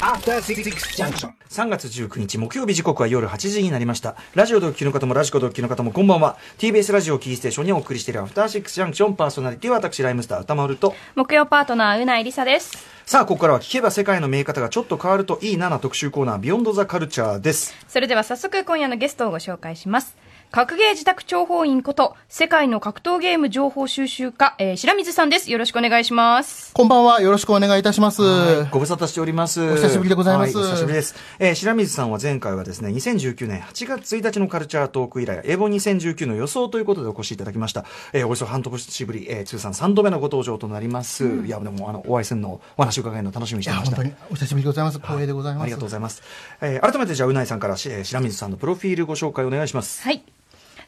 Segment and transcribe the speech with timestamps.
[0.00, 0.62] After Six
[0.94, 1.32] Junction.
[1.48, 4.16] 3月19日木曜日時刻は夜8時になりました。
[4.34, 6.36] ラジオでお聞きの方もラジコでお聞きの方もこんばんは。
[6.58, 10.94] TBS ラジオキーステーションにお送りしているアフターシックスジャンクションパーソナリティは私ライムスター歌丸と。
[11.14, 12.76] 木曜パートナーうないりさです
[13.06, 17.74] さあ、ここからは聞けば世界の見え方がちょっと変わるといいなな特集コーナービヨンドザカルチャーです。
[17.88, 20.18] それでは早速今夜のゲストをご紹介します
[20.50, 27.20] 格ゲー自宅諜報員こと世界の格闘ゲーム情報収集家、えー白水さんですよろしくお願いしますこんばんは。
[27.20, 28.22] よろしくお願いいたします。
[28.70, 29.60] ご無沙汰しております。
[29.60, 31.14] お久しぶりでございますはお久しぶりです。
[31.38, 37.84] えー白水さんは前回はですね、2019年8月1日のカルチャートーク以来、エボ2019の予想ということでお越しいただきました。
[38.14, 41.26] えーおよそ半年ぶり、えー通算3度目のご登場となります。
[41.44, 43.96] いや、でも、あの、お会いするのをお話を伺えるの楽しみにしてました。
[43.96, 44.98] 本当にお久しぶりでございます。
[44.98, 45.62] 光栄でございます。
[45.64, 46.22] ありがとうございます。
[46.62, 50.00] えー改めてじゃあ、うないさんから、しえー白水さんのプロフィールご紹介お願いします。
[50.02, 50.22] はい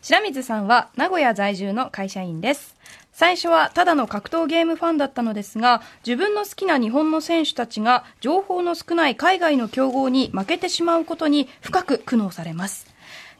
[0.02, 2.74] 白水さんは名古屋在住の会社員です。
[3.12, 12.86] 最初はただの格闘ゲームファンだったのですが自分の好きな日本の選手たちが情報の少ない海外の強豪に負けてしまうことに深く苦悩されます。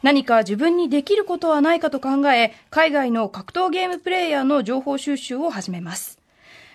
[0.03, 6.19] 何か自分にできることはないかと考え海外の格闘ゲームプレイヤーの情報収集を始めます。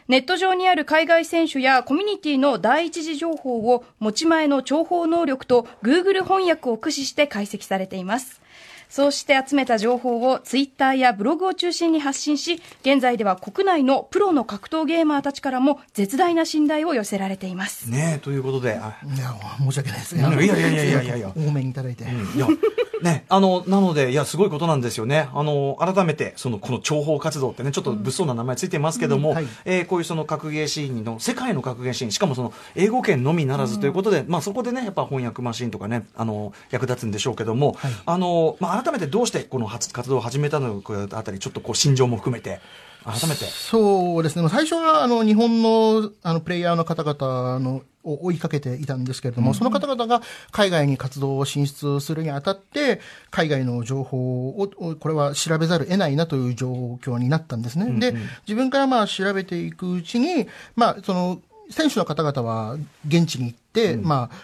[0.08, 8.40] ネット上にある海外選手やコミュニティの第一次情報を持ち前の情報能力と Google 翻訳を駆使して解析されています。
[8.96, 17.90] そうして集めた情報をツイッターやブログを中心に発信し、現在では国内のプロの格闘ゲーマーたちからも絶大な信頼を寄せられています。
[17.90, 20.22] ねえ、ということで、あいや、申し訳ないですね。
[20.22, 22.04] いやいやいやいやいやいや多めにいただいて。
[22.04, 22.06] い
[22.38, 22.46] や、
[23.02, 25.28] ね、あの、なので、いや、すごいことなんですよね。
[25.34, 29.46] あの、改めて、その、この諜報活動ってね、ちょっと物騒な名前ついてますけども、うんはい。
[29.64, 37.92] えーこういうその格ゲーシーンの、世界の格ゲーシーン、しかもその、英語圏のみならずということで、まあそこでね、やっぱ翻訳マシンとかね、あの、役立つんでしょうけども、はい。
[38.04, 42.60] あの、まあ改めてどうしてこの初活動を始めたのかあたり、ちょっとこう、心情も含めて、
[43.06, 43.44] 改めて。
[43.44, 44.48] そうですね。
[44.48, 56.68] 最初は、あの、日本の、あの、プレイヤーの方々の、を追いかけていたんですけれども、その方々が海外に活動を進出するにあたって、海外の情報を、をこれは調べざるを得ないなという状
[57.02, 57.90] 況になったんですね。
[57.98, 58.16] で、
[58.46, 62.76] 自分からまあ調べていくうちに、まあ、その、選手の方々は
[63.08, 64.36] 現地に行って、まあ、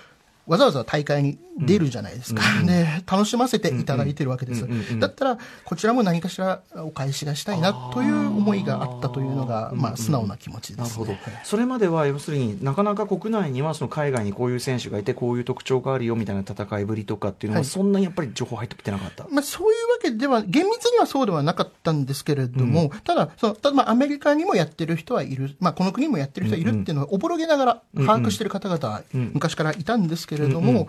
[0.46, 2.42] わざわざ大会に出るじゃないですか。
[2.64, 4.66] で、楽しませていただいてるわけです。
[4.98, 11.18] だったら、こちらも何かしらお返しがしたいなという思いがあったというのが、まあ、素直な気持ちです、なるほどね。。
[11.44, 19.26] それまでは、要するになかなか国内にはその海外にこういう選手がいて、こういう特徴があるよみたいな戦いぶりとかっていうのは、はいそんなにやっぱり情報入ってきてなかった？
[19.30, 30.88] まあ、そういうわけでは、厳密にはそうではなかったんですけれども、ただ、その、ただまあ、アメリカにもやってる人はいる、まあ、この国にもやってる人はいるっていうのは、おぼろげながら把握してる方々は昔からいたんですけれども、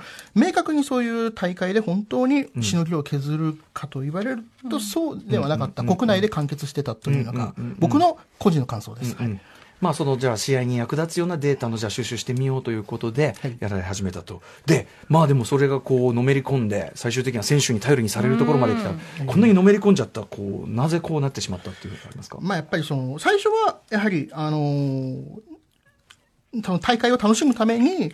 [0.54, 5.84] 明確にそういう大会で本当にしのぎを削るかと言われると、そうではなかった。
[5.84, 9.16] 国内で完結してたというのが、僕の個人の感想です。
[9.16, 9.42] はい。
[9.82, 13.58] まあそのじゃあ試合に役立つようなデータのじゃあ収集してみようということではい。
[13.60, 18.92] やられ始めたと、でまあでもそれがこうのめり込んで最終的には選手に頼りにされるところまで来た。
[19.26, 25.44] こんなにのめり込んじゃったこうなぜこうなってしまったっていうのがありますか、まあ、やっぱりその、最初は、やはり、あのー
[26.80, 28.12] 大会を楽しむために、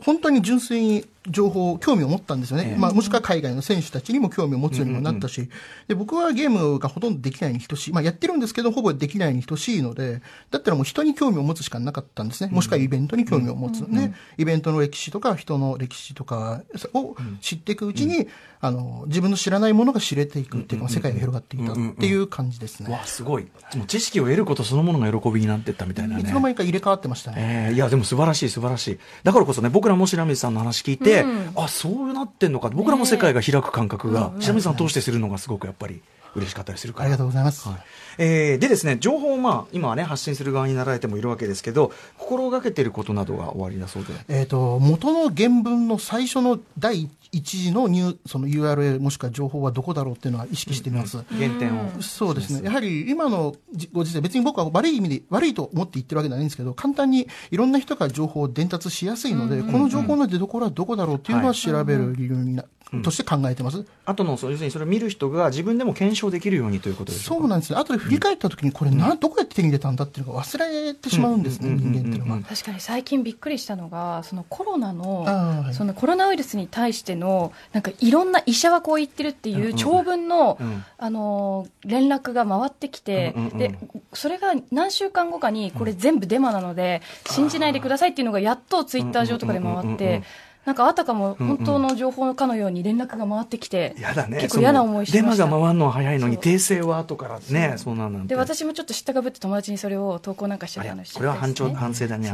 [0.00, 2.70] 本当に純粋に情報、興味を持ったんですよね。
[2.72, 5.48] ええまあ、もしくは海外の選手たちにも興味を持つようにもなったし、
[5.88, 7.92] で、僕はゲームがほとんどできないに等しい。
[7.92, 12.50] まあ、やってるんですけど、ほぼできないに等しいので、だったらもう人に興味を持つしかなかったんですね。
[12.52, 13.80] もしくはイベントに興味を持つ。
[13.90, 16.62] で、イベントの歴史とか人の歴史とか
[16.94, 18.26] を知っていくうちに、
[18.60, 22.92] あの、自分の知らないものが知れていくっていうか、世界が広がっていたっていう感じですね。
[22.92, 27.68] わあすごいもう知識を得ることそのものの喜びになってったみたいなねいつの間にか入れ替わってましたね。
[27.68, 31.10] えーいやでも素晴らしい素晴らしいだからこそね僕らも白水さんの話聞いて、
[31.56, 32.68] あそうなってんのか。
[32.70, 36.02] 僕らも世界が開く感覚が白水さん通してするのがすごくやっぱり
[36.34, 37.04] 嬉しかったりするから。
[37.04, 37.68] ありがとうございます。
[37.68, 37.78] はい
[38.18, 44.12] えーでですね、情報を、まあ、今はね、発信する側になられてもいるわけですけど、心がけていることなどがおありだそうで。
[44.28, 51.16] えっ、と、元の原文の最初の第一次のニューその URL もしくは情報はどこだろうっていうのは意識しています。
[51.38, 52.02] 原点を。
[52.02, 52.60] そうですね。
[52.64, 62.64] やはり今のじご時世、別に僕は悪い意味で、悪いと思って言ってるわけではないんですけど、簡単にいろんな人が情報を伝達しやすいので、この情報の出所はどこだろうっていうのは調べる理由にな、
[63.02, 63.84] として考えてます。
[64.04, 67.36] あとの、そう要するにそれを見る人が自分でも検証できるようにということでしょか？
[67.36, 67.78] そううなんですね。
[67.78, 72.40] 後で振り返った時に、これな、どこやって手に入れたんだっていうのが忘れてしまうんですね、人間っていうのは。
[72.42, 75.74] 確かに最近びっくりしたのがそのコロナのはい。
[75.74, 80.84] そのコロナウイルスに対してのなんかいろんな医者はこう言ってるっていう長文の、うん。
[80.98, 83.78] あのー連絡が回ってきて、うんうんうんで
[84.12, 90.22] それが何週間後かにこれ全部デマなので信じないでくださいっていうのがやっとツイッター上とかで回うんうんうんうんうんって
[90.64, 94.38] なんかあたかも本当の情報かのように連絡が回ってきて、やだね。
[94.40, 95.44] 結構嫌な思いしてました。
[95.44, 97.96] デマが回るのは早いのに、訂正は後からね、そう。
[97.96, 98.28] なんなんて。
[98.28, 102.32] で私もちょっと知ったかぶって友達にそれを投稿なんかしちゃったのこれは反ったりしてね調反省だね。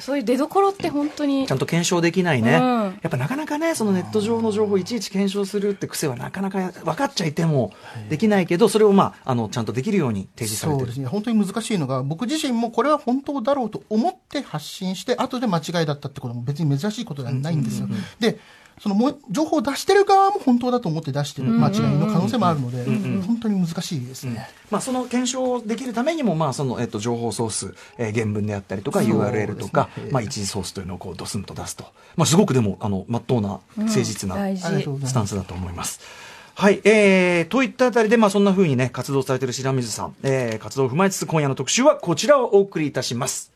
[0.00, 2.82] そういう出所って本当にちゃんと検証できないね、うん。
[3.02, 7.72] やっぱなかなかね、そのネット上の情報をいちいち検証するって癖はなかなか分かっちゃいても
[8.08, 10.80] できないけど、それをまあ、あの、ちゃんとできるように提示されてる。
[10.80, 11.06] そうですね。
[11.06, 17.88] 本当に難しいのが、僕自身もこれは本当だろうと思って発信して、後で間違いだったってことも別に珍しいことではないんですよ。
[18.18, 18.38] で、
[18.80, 22.84] そのも情報を出してる側も本当だと思って出してる間違いの可能性もあるので、
[23.26, 24.48] 本当に難しいですね。
[24.70, 31.84] まあ、その検証できるためにも、まあ、その、えっと、情報ソース、えー原文であったりとか、URL とか、まあ、一時ソースというのをこう、ドスンと出すと。
[32.16, 36.00] まあ、すごくでも、あの、まっとうな、誠実な、スタンスだと思います。
[36.54, 43.52] はい、えー、といったあたりで、まあ、そんな風にね、活動されている白水さん、えー、活動を踏まえつつ、今夜の特集はこちらをお送りいたします。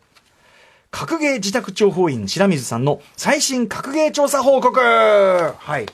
[0.95, 5.87] 格ゲー自宅諜報員白水さんの最新格ゲー調査報告はい。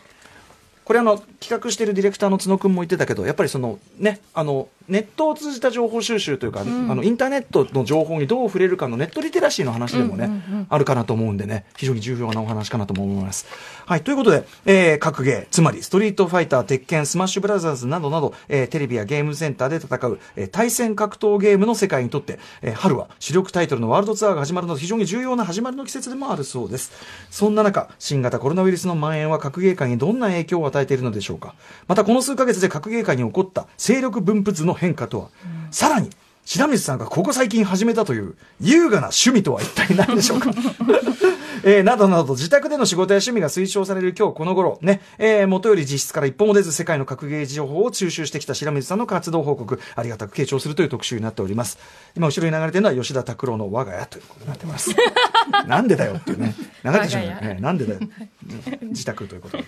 [0.85, 13.47] これあの、企画しているディレクターの角くんも言ってたけど、やっぱりその、ね、あの、ネットを通じた情報収集というか、あの、インターネットの情報にどう触れるかのネットリテラシーの話でもね、あるかなと思うんでね、非常に重要なお話かなとも思います。
[13.87, 26.93] はい、ということで、えー、格ゲー、つまり、ストリートファイター、鉄拳、スマッシュブラザーズなどなど、えー、テレビやゲームセンターで戦う、えー、対戦格闘ゲームの世界にとって、えー、春は主力タイトルのワールドツアーが始まるので非常に重要な始まりの季節でもあるそうです。
[27.31, 31.55] そんな中、新型コロナウイルスの蔓延は格ゲー界にどんな影響を与えているのでしょうか。
[31.89, 35.29] また、この数ヶ月で格ゲー界に起こった勢力分布図の変化とは、
[35.71, 36.11] さらに、
[36.45, 40.51] 白水さんがここ最近始めたという優雅な趣味とは一体何でしょうか
[41.63, 51.79] えーなどなど自宅での仕事や趣味が推奨される今日この頃ね、えー元より実質から一歩も出ず世界の格ゲー情報を収集してきた白水さんの活動報告ありがたく傾聴するという特集になっております。
[52.17, 54.91] 今後ろに流れてるのは吉田拓郎の我が家ということになってます。
[55.67, 56.55] なんでだよっていうね。
[56.85, 57.59] 流れてしまうね。
[57.61, 58.01] なんでだよ。
[58.83, 59.65] 自宅ということで。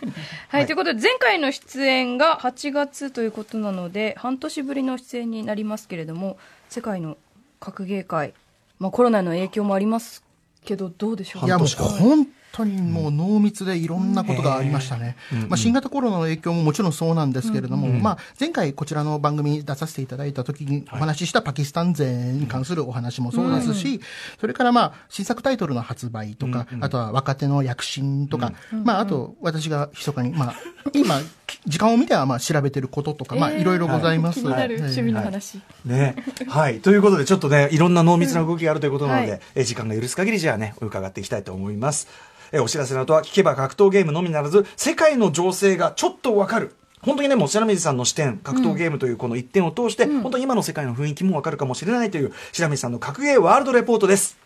[0.49, 7.17] はい、ということで前回の出演が8月ということなので半年ぶりの出演になりますけれども世界の
[7.61, 8.35] 格ゲー界、
[8.79, 10.25] まあ、コロナの影響もあります
[10.65, 15.17] けどどうでしょういや、もう本当にもう濃密でいろんなことがありましたね。
[15.49, 24.01] まあ、新型コロナの影響ももちろんそうなんですけれども、まあ、前回こちらの番組に出させていただいた時にお話ししたパキスタン勢に関するお話もそうですし、
[24.41, 28.53] それからまあ、新作タイトルの発売とか、あとは若手の躍進とか、
[28.85, 30.55] まあ、あと私が密かに、まあ、
[30.93, 31.21] 今、
[31.67, 34.41] 時間を見てはまあ調べてることとか、まあ、いろいろございます。
[34.41, 34.83] 気になるはい。
[34.83, 36.17] 趣味の話、ね。
[36.49, 36.81] はい。
[36.81, 39.41] ということで、ちょっとね、いろんな濃密な動きがあるということなので、はい。
[39.55, 42.09] え時間が許す限りじゃあね、伺っていきたいと思います。
[42.53, 46.75] えお知らせの後は、聞けば格闘ゲームのみならず、世界の情勢がちょっとわかる。
[47.01, 54.37] 本当にね、もう白水さんの視点、格闘ゲームというこの一点を通して、本当に今の世界の雰囲気もわかるかもしれないという、白水さんの格ゲーワールドレポートです。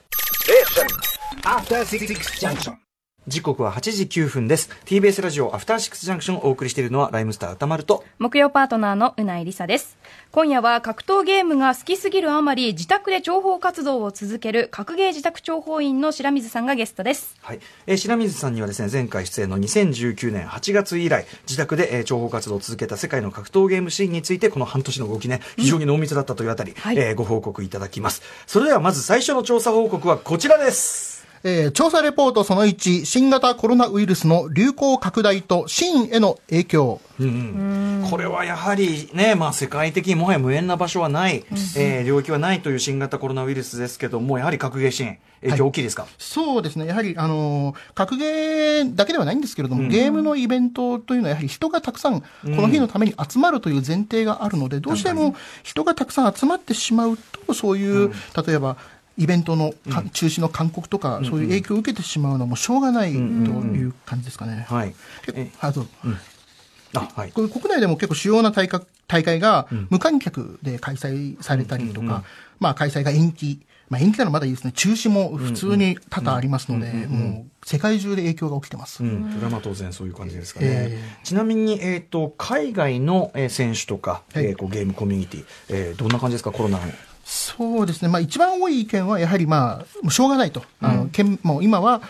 [0.49, 0.53] え
[3.28, 4.70] 時刻は8時9分です。
[4.84, 9.99] TBS ラジオアフターシックスジャンクションをお送りしているのは、ライムスター歌丸と、木曜パートナーのうないりさです
[10.31, 17.61] 今夜は格闘ゲームが好きすぎるあまり自宅で情報活動を続ける格ゲー自宅諜報員の白水さんがゲストですはい。
[17.88, 28.22] えー白水さんにはですね、前回出演の2019年8月以来、自宅で、えー情報活動を続けた世界の格闘ゲームシーンについて、この半年の動きね、非常に濃密だったというあたり、はいえーご報告いただきます。
[28.46, 31.16] それではまず最初の調査報告はこちらです。
[31.48, 37.00] えー調査レポートその1、新型コロナウイルスの流行拡大とシーンへの影響。
[38.10, 41.44] これはやはりね、まあ世界的にもはや無縁な場所はない、
[41.76, 46.87] えー領域はないという新型コロナウイルスですけども、やはり格ゲーシーン、影響大きいですか、そうですね。
[46.87, 58.12] やはり、あのー格ゲーだけではないんですけれども、ゲームのイベントというのはやはり人がたくさん、この日のために集まるという前提があるので、どうしても人がたくさん集まってしまうと、そういう、
[58.46, 58.76] 例えば、
[59.19, 64.67] イベントのか中止の勧告とか、そういう影響を受けてしまうのはもうしょうがないという感じですかね。
[64.69, 64.94] はい。
[65.25, 65.87] 結え構あと
[66.94, 67.32] あ、はい。
[67.32, 72.25] 国内でも結構主要な大会大会が無観客で開催されたりとか、
[72.58, 79.05] まあ開催が延期、まあ延期ならまだいいですね、中止も普通に多々ありますので、もう世界中で影響が起きてます。
[79.05, 80.67] うん、それはまあ当然そういう感じですかね。
[80.69, 84.46] えちなみに、えっ、と、海外の、えー選手とか、はい。
[84.46, 86.85] えーこうゲームコミュニティ、えーどんな感じですか、コロナの。
[87.29, 90.63] そうですね、まあ一番多い意見はやはりまあ、もうしょうがないと。
[90.81, 92.01] あの、けんもう今は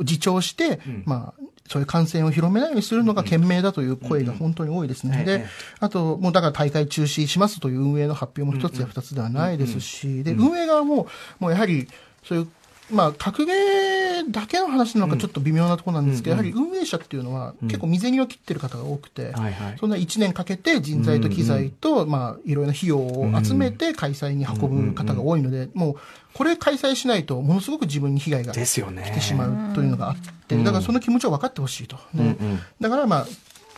[0.00, 5.18] 自重して、まあ、そういう感染を広めないようにするのが賢明だという声が本当に多いですね。
[5.18, 5.38] ええ。
[5.38, 5.46] で、
[5.78, 11.06] あと、もうだから大会中止しますという運営の発表も一つや二つではないですし、で、運営側も、
[11.38, 11.86] もうやはり、
[12.24, 12.48] そういう
[12.90, 19.76] まあ、格ゲーだけの話なのかちょっと微妙なところなんですけど、やはり運営者っていうのは結構未然を切ってる方が多くて、はいはい。
[19.78, 25.96] そんな1年かけて人材と機材と、まあ、いろいろな費用を集めて開催に運ぶ方が多いので、もう、
[26.34, 30.16] これ開催しないと、ものすごく自分に被害が来てしまうというのがあっ
[30.48, 31.96] て、だからその気持ちを分かってほしいと。
[32.12, 32.36] ね。
[32.80, 33.26] だからまあ、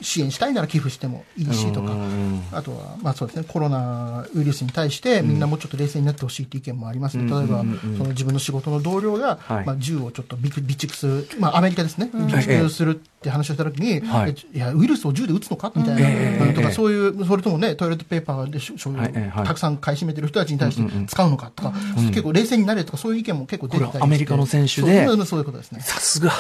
[0.01, 1.93] 支援したいなら寄付してもいいしとか、
[2.53, 7.25] あとは、まあそうですね、コロナウイルスに対してみんなもうちょっと冷静になってほしいっていう意見もありますね。
[7.31, 7.65] 例えば、
[7.99, 9.67] その自分の仕事の同僚が、はい。
[9.67, 14.35] まあ銃をちょっと備備蓄する、まあアメリカですね、備蓄するって話をしたときに、はい。
[14.55, 19.47] えいや、ウイルスを銃で撃つのかみたいな、ええとか、そういう、それともね、トイレットペーパーでしょはいええはい。
[19.47, 21.73] たくさん買い占めてる人たちに対して使うのかとか、
[22.09, 25.81] 結構冷静になれとか、そういう意見も結構出てたりアメリカの選手でそういうことですね。
[25.81, 26.31] さすが、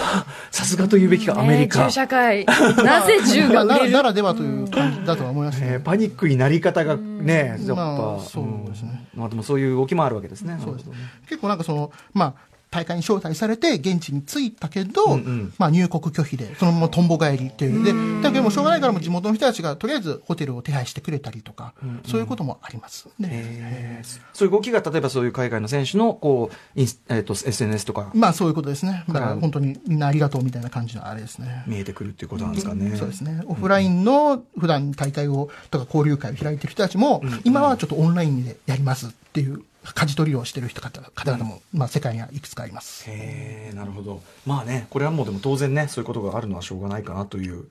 [0.51, 1.81] さすがと言うべきか、アメリカ。
[1.81, 2.45] ね銃社会。
[2.47, 3.93] なぜ銃がまあな売れる。
[3.93, 5.69] ならではという感じだとは思いますね。
[5.73, 9.07] えーパニックになり方がね、やっぱ、まあそうですね。
[9.15, 9.21] うん。
[9.21, 10.59] まあでもそういう動きもあるわけですね。
[10.62, 10.91] そうです
[11.29, 12.35] 結構なんかその、まあ、
[12.76, 17.83] 大会に招待されて現地に着いたけど、んうんまあ入国拒否で、そのままとんぼ帰りっていう。
[17.83, 21.73] で、だけどもうしょうがないからもう地元の人たちがとりあえずホテルを手配してくれたりとか、
[22.06, 23.09] そういうこともあります。
[23.18, 29.04] でえーそういう動きが例えばそういう海外の選手のこうインス、えー、と SNS とかまあそういうことですね。
[29.09, 31.64] だかからら本当にみんなありがとうみたいな感じのあれですね。
[31.66, 32.97] 見えてくるっていうことなんですかね。
[32.97, 33.42] そうですね。
[33.47, 39.62] オフラインの普段大会を、とか交流会を開いてる人たちも、今はちょっとオンラインでやりますっていう、
[39.95, 43.05] 舵取りをしてる人方方々も、まあ世界にはいくつかあります。
[43.09, 44.23] へえなるほど。
[44.45, 47.64] まあねこれはもうでも当然ねそういうことがあるのはしょうがないかなという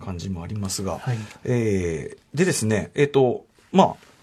[0.00, 1.18] 感じもありますが、はい。
[1.44, 4.13] えーでですねえっ、とまあそ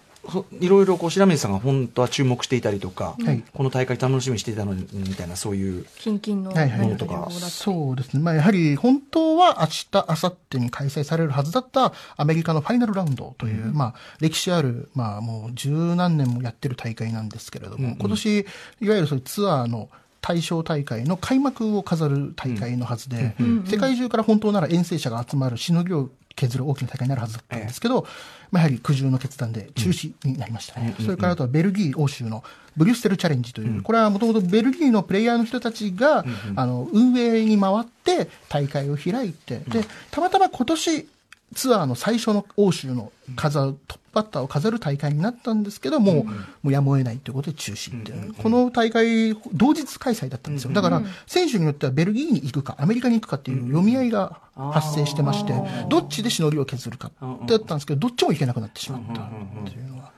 [0.60, 3.42] いろいろこう白水さんが本当は注目していたりとか、はい。
[3.52, 6.80] この大会楽しみにしていたのにみたいなそういうキンキンのはいはい。
[6.80, 7.28] ものとか。
[7.30, 8.22] そうですね。
[8.22, 18.46] まあ、やはり本当は明日、明後日に開催されるはずだったアメリカのファイナルラウンドという、まあ、歴史ある、まあ、もう十何年もやってる大会なんですけれども、今年、
[18.80, 19.88] いわゆるそういうツアーの
[20.20, 23.34] 対象大会の開幕を飾る大会のはずで、
[23.66, 28.06] 世界中から本当なら遠征者が集まるしのぎを削る大きな大会になるはずだったんですけど、
[28.52, 30.94] まあ、やはり苦渋の決断で中止になりましたね。
[31.00, 32.44] それからあとはベルギー欧州の
[32.76, 41.08] ブリュッセルチャレンジという、これはもともとベルギーのプレイヤーの人たちが、あの、運営に回って大会を開いて、で、たまたま今年、
[41.54, 50.72] ツアーの最初の欧州の飾る、トップバッターを飾る大会になったんですけども、もうやむを得ないということで中止っていう、この大会、同日開催だったんですよ。
[50.72, 55.54] だから、選手によってはベルギーに行くか、アメリカに行くかっていう読み合いが発生してまして、
[55.88, 59.26] どっちでしのりを削るかってやったんですけど、どっちも行けなくなってしまったっ
[59.64, 60.12] ていうのは、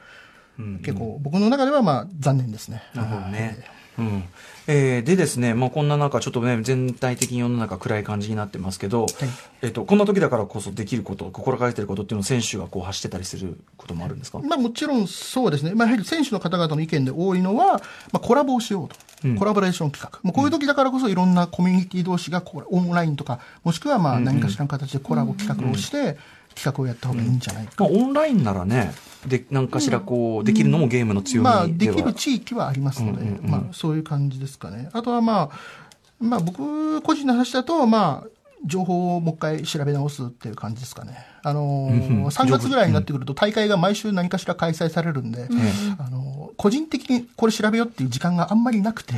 [0.83, 2.83] 結構僕の中ではまあ残念ですね。
[2.95, 3.65] なるほどね。
[3.99, 4.25] うん
[4.67, 9.05] えーでですね、まあ、こんな中、ちょっとね、全体的に世の中暗い感じになってますけど、
[9.61, 14.39] えっと、こんな時だからこそできること、心がけてることっていうのを選手がこう発してたりすることもあるんですか？
[14.39, 15.75] まあもちろんそうですね。
[15.75, 17.81] まあやはり選手の方々の意見で多いのは、ま
[18.15, 18.97] あコラボをしようと。
[19.39, 20.19] コラボレーション企画。
[20.23, 26.17] もうこういう時だからこそいろんなコミュニティ同士がこうオンラインとか、もしくはまあ何かしらの形でコラボ企画をして、
[26.55, 27.85] 企画をやった方がいいんじゃないか。
[27.85, 28.93] まあ、オンラインならね、
[29.27, 34.91] で、何かしらこう、できるのもゲームの強みでは、まあできる地域はありますので、まあそういう感じですかね。
[34.93, 35.59] あとはまあ、
[36.21, 38.29] まあ僕個人の話だと、まあ、
[38.67, 41.27] 情報をもう一回調べ直すっていう感じですかね。
[41.43, 45.47] あのー、3月ぐらいになってくると大会が毎週何かしら開催されるんで、
[45.99, 49.15] あのー、個人的にこれ調べようっていう時間があんまりなくて、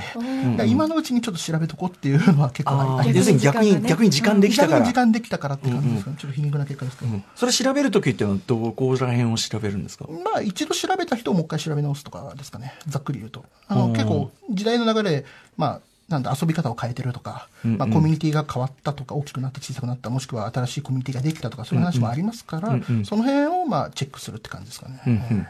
[0.66, 3.32] 今のうちにちょっと調べとこうっていうのは結構ああります。
[3.38, 4.84] 逆に、逆に時間できたから。
[4.84, 6.16] 時間できたからって感じですかね。
[6.18, 7.20] ちょっと皮肉な結果ですけど。
[7.36, 10.06] それ調べるときっていうのはどこら辺を調べるんですか？
[10.08, 12.74] まあ、一度調べた人をもう一回調べ直すとかですかね。
[12.88, 13.44] ざっくり言うと。
[13.68, 15.24] あの、結構、時代の流れで、
[15.56, 25.02] まあ、なんだ、遊び方を変えてるとか、まあ、コミュニティが変わったとか、大きくなって小さくなった、もしくは新しいコミュニティができたとか、そういう話もありますから、その辺を、まあ、チェックするって感じですかね。
[25.06, 25.46] うんうん。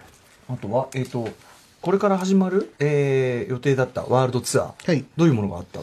[0.48, 1.28] あとは、えっ、と、
[1.86, 5.04] これから始まる、えー予定だったワールドツアー、はい。
[5.16, 5.78] どういうものがあった？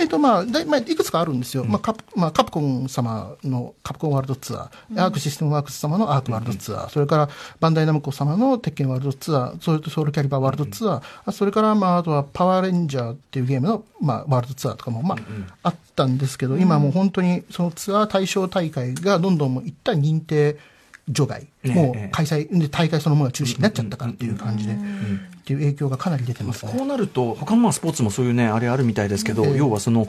[0.00, 1.66] えっ、と、まあ、だいまあ、いくつかあるんですよ。
[1.66, 7.28] まあ、カプ、まあ、カプコン様のカプコンワールドツアー、アークシステムワークス様のアークワールドツアー、それから
[7.60, 15.18] バンダイナムコ様の鉄拳ワールドツアー、それとソウルキャリバーワールドツアー、あそれから、まあ、あとはパワーレンジャーっていうゲームの、まあ、ワールドツアーとかも、まあ、
[15.64, 20.56] あったんですけど、今もう本当にそのツアー対象大会がどんどんもう一旦認定
[21.08, 24.76] 除外、ねもうええ開催、で大会そのものが中止になっちゃったからっていう感じで、っ
[25.44, 26.72] ていう影響がかなり出てますね。
[26.72, 29.56] こうなると、他のまあスポーツもそういうね、あれあるみたいですけど、ええ。
[29.56, 30.06] 要はその、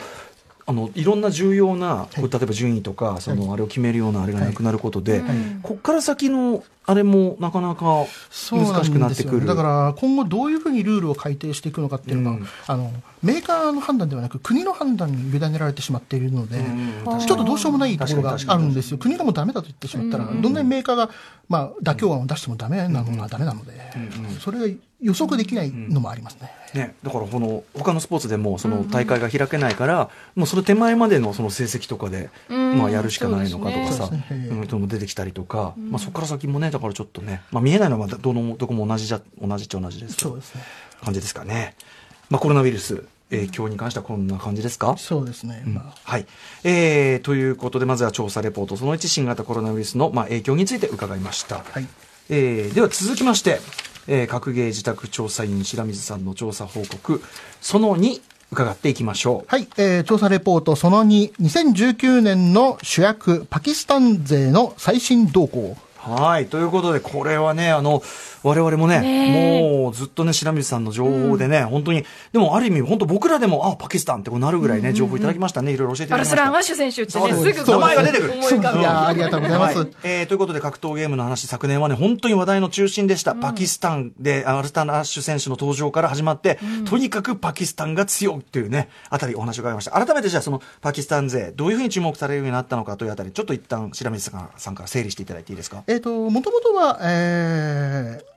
[0.65, 5.21] あのいろんな重要な、例えば順位とか、そのあれを決めるようなあれがなくなることで、
[5.61, 8.05] ここから先のあれもなかなか
[8.51, 9.45] 難しくなってくる。
[9.45, 12.47] だから今後どういうふうにルールを改定していくのかっていうのが、うん。
[12.67, 12.91] あの
[13.21, 17.19] メーカーの判断ではなく国の判断に委ねられてしまっているので、うん。
[17.19, 18.97] ちょっとどうしようもないところがあるんですよ。
[18.97, 21.09] 国がもうダメだと言ってしまったら、どんなにメーカーが、
[21.47, 23.71] まあ、妥協案を出してもダメなのはダメなので、
[24.39, 26.51] それが予測できないのもありますね。
[26.73, 32.63] ね、だからこの他のスポーツでもその大会が開けないから、もうその手前までのその成績とかで、うん。
[32.77, 34.25] まあ、やるしかないのかとかさそうね。
[34.49, 40.61] うんとも出てきたりとか、まあ、そこから先もねだからちょっとね、まあ、見えないのはどのどこも同じじゃ同じっちゃ同じですけどそうですね。
[41.03, 41.75] 感じですかね、
[42.29, 45.95] まあ、コロナウイルス影響に関してはこんな感じですか、そうですね、まあ。
[46.03, 46.25] はい、
[46.63, 51.87] えー、ということでまずは調査レポートその1新型コロナウイルスの、まあ、影響について伺いました、はい。
[52.29, 53.59] えーでは続きまして、
[54.07, 57.21] えー、学芸自宅調査員白水さんの調査報告
[57.61, 65.75] その2伺っていきましょうはい、えー調査レポートその2、2019年の主役、パキスタン勢の最新動向。
[65.97, 66.47] はい。
[66.47, 68.03] ということで、これはね、あの、
[68.43, 75.71] 我々もね、もうずっとね、白水さんの情報でね、本当に、でもある意味、本当僕らでも、あ、パキスタンってこうなるぐらいね、情報いただきましたね。
[75.71, 76.35] いろいろ教えていただきました。
[76.35, 77.59] バルスラン・アッシュ選手ってね、す。
[77.59, 78.33] すぐ名前が出てくる。
[78.33, 79.77] 思いやーありがとうございます。
[79.79, 79.87] はい。
[80.03, 89.91] えーということで格闘ゲームの話昨年はね本当に話題の中心でした、パキスタンでアルスタン・アッシュ選手の登場から始まって、とにかくパキスタンが強いっていうねあたりお話を伺いました。
[89.91, 95.83] 改めてじゃあそのパキスタン勢どういうふうに注目されるようになったのかというあたりちょっと一旦白水さんさんから整理していただいていいですか？
[95.87, 98.32] えっ、と、もともとは、えー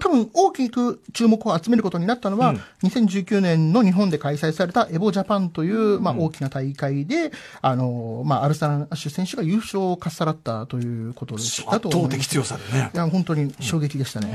[0.00, 2.56] 多分大きく注目を集めることになったのは、うん。
[2.82, 7.32] 2019年の日本で開催されたエボジャパンという、まあ、大きな大会で、
[7.62, 12.14] あの、まあ、アルサラン・アッシュ選手が優勝をかっさらったということでした圧と思います。
[12.14, 12.90] 倒的強さでね。
[12.92, 14.32] いや、本当に衝撃でしたね。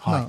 [0.00, 0.22] はい。
[0.22, 0.28] ま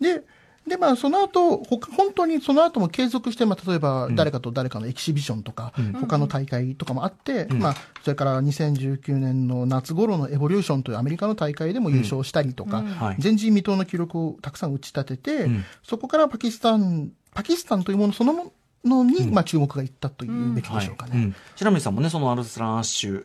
[0.00, 0.22] で、
[0.66, 13.16] で、まあ、その後、本当にその後も継続して、まあ、例えば、誰かと誰かのエキシビションとか、他の大会とかもあって、まあ、それから2019年の夏頃のエボリューションというアメリカの大会でも優勝したりとか、はい。
[13.22, 15.64] 前人未到の記録をたくさん打ち立てて、ん。
[15.82, 18.52] そこからパキスタン、パキスタンというものそのも
[18.84, 21.12] のに、まあ、注目がいったというべきでしょうかね。
[21.14, 21.34] うん。
[21.56, 23.24] 白水さんもねそのアルスラン・アッシュ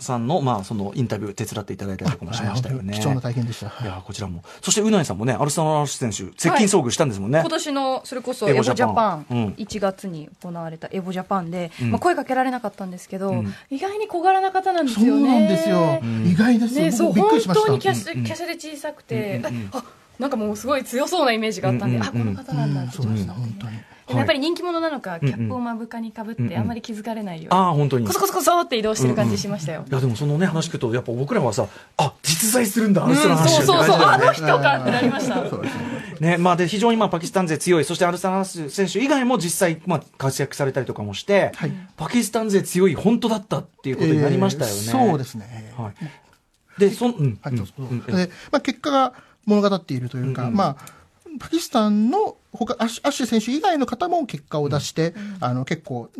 [0.00, 2.92] さんの,、まあそのインタビュー手伝っていただいたりとかもしましたよね。
[2.92, 3.00] はい。
[3.00, 3.66] 貴重な体験でした。
[3.66, 3.86] い。
[3.86, 4.42] やこちらも。
[4.62, 8.94] そしてうなぎさんもねアルスラン・アッシュ選手接近遭遇したんですもんね、今年のそれこそエボジャパン。
[8.94, 9.48] パン、うん。
[9.58, 11.90] 1月に行われたエボジャパンで、ん。
[11.90, 13.54] まあ、声かけられなかったんですけど、ん。
[13.70, 15.40] 意外に小柄な方なんですそうよね。
[15.40, 16.00] なんですよ。
[16.24, 16.84] 意外ですよ。
[16.84, 17.30] ね、そう本。
[17.30, 19.42] 当にキャシ,、キャシャで小さくて、
[19.72, 19.82] あ
[20.18, 23.78] なんかもうすごい強そうなイメージがあったんで、うんうんあこの方なんだって、そうですね、本当に。
[24.08, 26.58] でもやっぱり人気者なのか、キャップをうん目深にかぶって、うんうん。
[26.58, 28.06] あんまり気づかれないように、ああ本当に。
[28.06, 29.84] コソコソコソって移動してる感じしましたよ。
[29.88, 31.66] いやでもそのね話聞くとやっぱ僕らはさ
[31.98, 35.36] あ実在するんだアうんルスラン・アッシュってそうそうそう、あの人かってなりました。
[36.20, 36.30] ね。
[36.30, 37.84] ねまあ、で非常にまあパキスタン勢強い。
[37.84, 41.72] そしてアルスラン・アッシュ選手以外も実際まあ活躍されたりとかもして、はい。
[41.96, 45.74] パキスタン勢強い本当だったっていうことになりましたよね、えーそうですね。
[45.76, 47.38] はい、でそん、うん。
[47.42, 49.12] はい、どうんで、まあ、結果が
[49.46, 50.54] 物語っているというか、うんうん。
[50.54, 50.97] まあ、
[51.38, 56.10] パキスタンの他アッシュアッシュ選手以外の方も結果を出して、あの結構、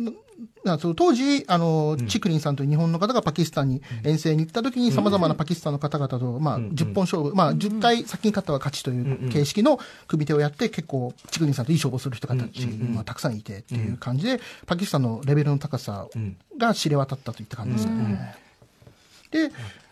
[0.63, 6.69] なその当時、あの、チクリンさんという日本の方がパキスタンに遠征に行った時に、様々なパキスタンの方々と、まあ、ん。
[6.69, 12.39] 10本勝負、まあ、10回先に勝ったは勝ちという形式の組手をやって、結構、チクリンさんといい勝負をする人たち
[12.95, 16.07] がたくさんいてっていう感じで、パキスタンのレベルの高さ
[16.57, 18.35] が知れ渡ったといった感じですね。
[19.31, 19.51] で、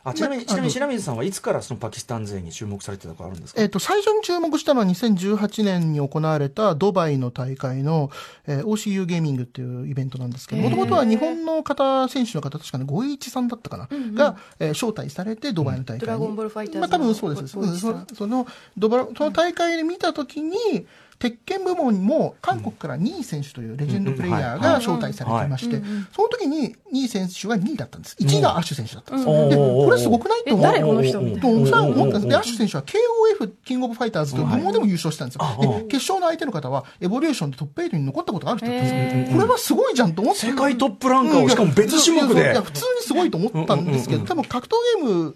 [0.10, 8.10] あちなみにまあちなみに白水さんはいつからそのパキスタン勢に注目されてたとかあるんですか、えっ、と、最初に注目したのは2018年に行われたドバイの大会の、
[8.48, 16.00] えー OCU ゲーミングっていうイベントなんですけど、もともとは日本の方、選手の方、確かね、五一さんだったかな、が、えー招待されてドバイの大会に。
[16.02, 17.80] ドラゴンボールファイターズのまあ多分そうです。
[17.80, 20.86] そその、ドバその大会で見たときに、
[21.20, 25.82] 鉄拳部門にも韓国からニー選手というレジェンドプレイヤーが招待されていまして、
[26.16, 28.16] その時にニー選手が2位だったんです。
[28.20, 29.30] 1位がアッシュ選手だったんです。
[29.30, 30.38] うんで、これすごくな？
[30.38, 30.68] いと思う。
[30.68, 32.28] え誰こ思ったんです。
[32.28, 34.26] で、うんアッシュ選手は KOF、キングオブファイター。
[34.26, 35.44] ズという部門でも優勝したんですよ。
[35.62, 39.38] で、決勝の相手の方は、エボリューションでトップ8に残ったことがある人だったんですよ。
[39.38, 40.42] これはすごいじゃんと思って。
[40.48, 41.44] 世界トップランカー。
[41.44, 45.06] をしかも別種目でいや普通にすごいと思ったんですけど、多分格闘ゲー。
[45.06, 45.36] ム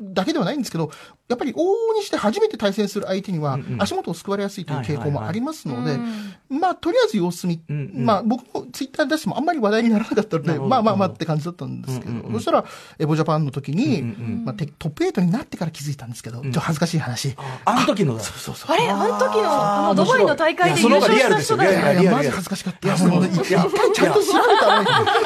[0.00, 0.90] だけではないんですけど、
[1.28, 5.98] やっぱり往々にして初めて対戦する相手には足元を救われやすいという傾向もありますので、
[6.48, 8.04] まあ、とりあえず様子見、んうん。
[8.04, 12.64] まあ、僕もツイッターで出してもあんまり話題にならなかったので、まあまあまあって感じだったんですけど、そしたら、
[12.98, 17.36] エボジャパンの時に、うんうんまあ、てトップ8になってから気づいたんですけど、ちょっと恥ずかしい話。
[17.64, 18.20] あの時のだ。
[18.20, 18.88] そうそうあれ？
[18.88, 22.88] あの時のあのドバイの大会で優勝した人だよリアルいや、マジ恥ずかしかった。
[22.88, 24.82] いやその一回ちゃんと調べたの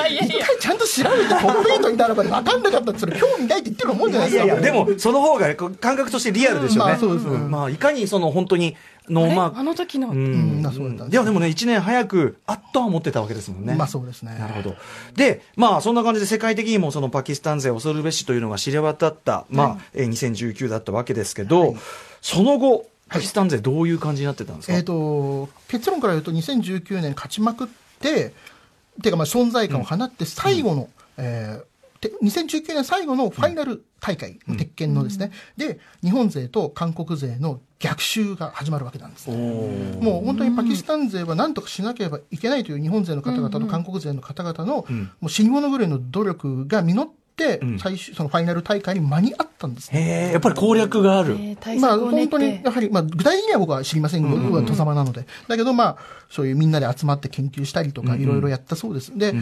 [0.09, 4.45] に、一回ちゃんと調べて、トップ8になるまで分かんなかったって、それ興味ないって言ってる思うんじゃないですか。
[4.45, 6.93] いやいや、でも、その方が感覚としてリアルですよね。
[6.93, 7.27] まあそうです。
[7.27, 7.51] ん。
[7.51, 9.15] まあ、いかにその本当に、あれ？
[9.15, 13.75] のまあの時の、ううんいやでもね1年早くあっとは思ってたわけですもんね。
[13.75, 14.37] まあそうですね。
[14.39, 14.77] なるほど。
[15.17, 21.75] で、まあ、そんな感じで世界的にもそのパキスタン勢恐るべしというのが知れ渡った、まあ、えー2019だったわけですけど、
[22.21, 27.69] その後、パキスタン勢どういう感じになってたんですか、えー、と結論から言うと2019年勝ちまくっ
[28.01, 28.33] て
[29.03, 31.70] ていうかまあ存在感を放って最後の、えーて
[32.09, 40.03] 2019年最後のファイナル大会、鉄拳のですね、で日本勢と韓国勢の逆襲が始まるわけなんです、おー。
[40.03, 45.11] もう本当にパキスタン勢は何とかしなければいけないという日本勢の方々と韓国勢の方々の、ん。
[45.21, 47.79] もう死に物狂いの努力が実って、ん。
[47.79, 50.31] 最終そのファイナル大会に間に合ったんですね。
[50.33, 51.39] やっぱり攻略がある。
[51.81, 55.27] まあ、本当に、やはり、まあ、具体的には僕は知りませんけど、僕は戸様なので。
[55.49, 55.97] だけど、まあ、
[56.31, 59.17] そういうみんなで集まって研究したりとか、いろいろやったそうです。
[59.17, 59.35] で、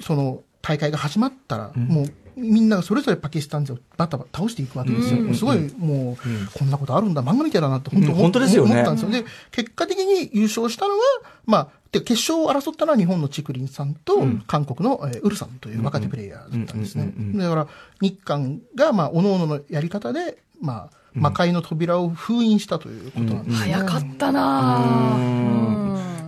[0.00, 5.34] その、大会が始まったら、もう、みんながそれぞれパキスタン勢をバタバタ倒していくわけですよ。
[5.34, 6.16] すごい、もう、
[6.58, 8.72] こんなことあるんだ、漫画みたいだなって、本当うん本当ですよね。
[8.72, 9.10] 思ったんですよ。
[9.10, 10.98] で、結果的に優勝したのは、
[11.46, 17.12] まあ、で決勝を争ったのは日本のチクリンさんと、韓国の、えーウルさんという若手プレイヤーだったんですね。
[17.34, 17.68] だから、
[18.00, 23.72] 日韓が、まあ、各々のやり方で、まあ、魔界の扉を封印したということなんですね。
[23.72, 25.77] 早かったなぁうん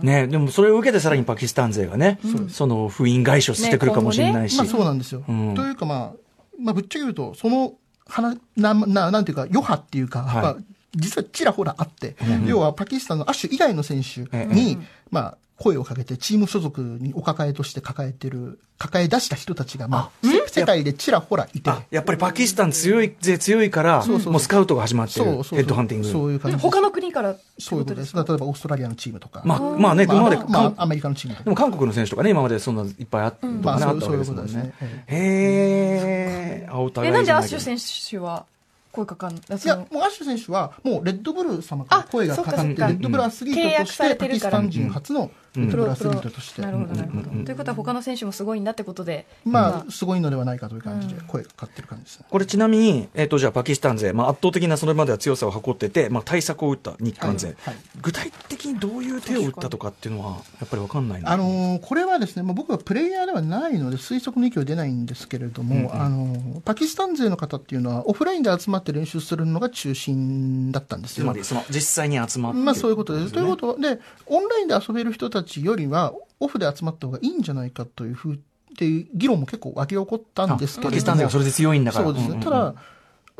[0.01, 4.57] ね、でもそれを受けてさらにパキスタン勢がね、その封印返しをしてくるかもしれないし。
[4.57, 5.23] まあそうなんですよ。
[5.27, 5.55] うん。
[5.55, 6.11] というかまあ、
[6.59, 7.73] まあぶっちゃけ言うと、その、
[8.07, 10.43] はな、な、ななんていうか、余波っていうか、はい。
[10.43, 10.57] まあ、
[10.95, 14.77] 実はちらほらあって、要はパキスタンのアッシュ以外の選手えに、
[15.09, 25.25] まあ、声をかけて、チーム所属にお抱えとして抱えてる、抱え出した人たちが、まあ、世界でちらほらいて、あやっぱりパキスタン強い勢強いから、そうそうそうもうスカウトが始まってる。
[25.25, 26.07] そうそうそうヘッドハンティング。
[26.07, 26.63] そういう感じです。
[26.67, 28.15] 他の国からそういうことです。
[28.15, 29.43] 例えばオーストラリアのチームとか。
[29.45, 34.73] まあ、まあね、まあ今まで、まあ韓アメリカのチームとかでも韓国の選手とかね、今までそんないっぱいあった、まあそうそういうですもんねことですね。。
[34.81, 36.73] ええへー。
[36.73, 37.77] あ、お互いなんでアッシュ選
[38.09, 38.45] 手は
[38.91, 52.25] 声かかんないいや、もうアッシュ選手は、もうレッドブル様から声がかかって、レッドブルアスリートと契約さして、パれてるからキスタン人初のレッドブルアスリートとして、なるほどなるほど、ということは他の選手もすごいんだってことでまあ、すごいのではないかという感じで、声がかかってる感じですね。
[52.29, 57.55] これちなみに、えっ、と、じゃあパキスタン勢、まあ圧倒的なそれまでは強さを誇ってて、まあ対策を打った日韓勢、
[58.01, 71.25] 具体的にどういう手を打ったとかっていうのは、やっぱりわかんないあのーこれはですね、まあ、僕はプレイヤーではないので推測の域は出ないんですけれども、あのーパキスタン勢の方っていうのはオフラインで集まって練習するのが中心だったんですよ。
[71.25, 73.33] つまり、その、実際に集まって、まあそういうことです。
[73.33, 78.39] ということで、オンラインで遊べる人たちよりは、オフで集まった方がいいんじゃないかというふうっ
[78.77, 81.29] ていう議論も結構湧き起こったんですけれども。
[81.29, 82.05] それで強いんだから。
[82.05, 82.41] そうですね。
[82.43, 82.75] ただ、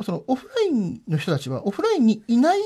[0.02, 2.58] そのオフラインの人たちは、オフラインにいない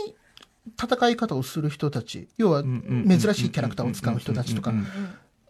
[0.82, 4.72] 戦い方をする人たち、要は珍しいキャラクターを使う人たちとか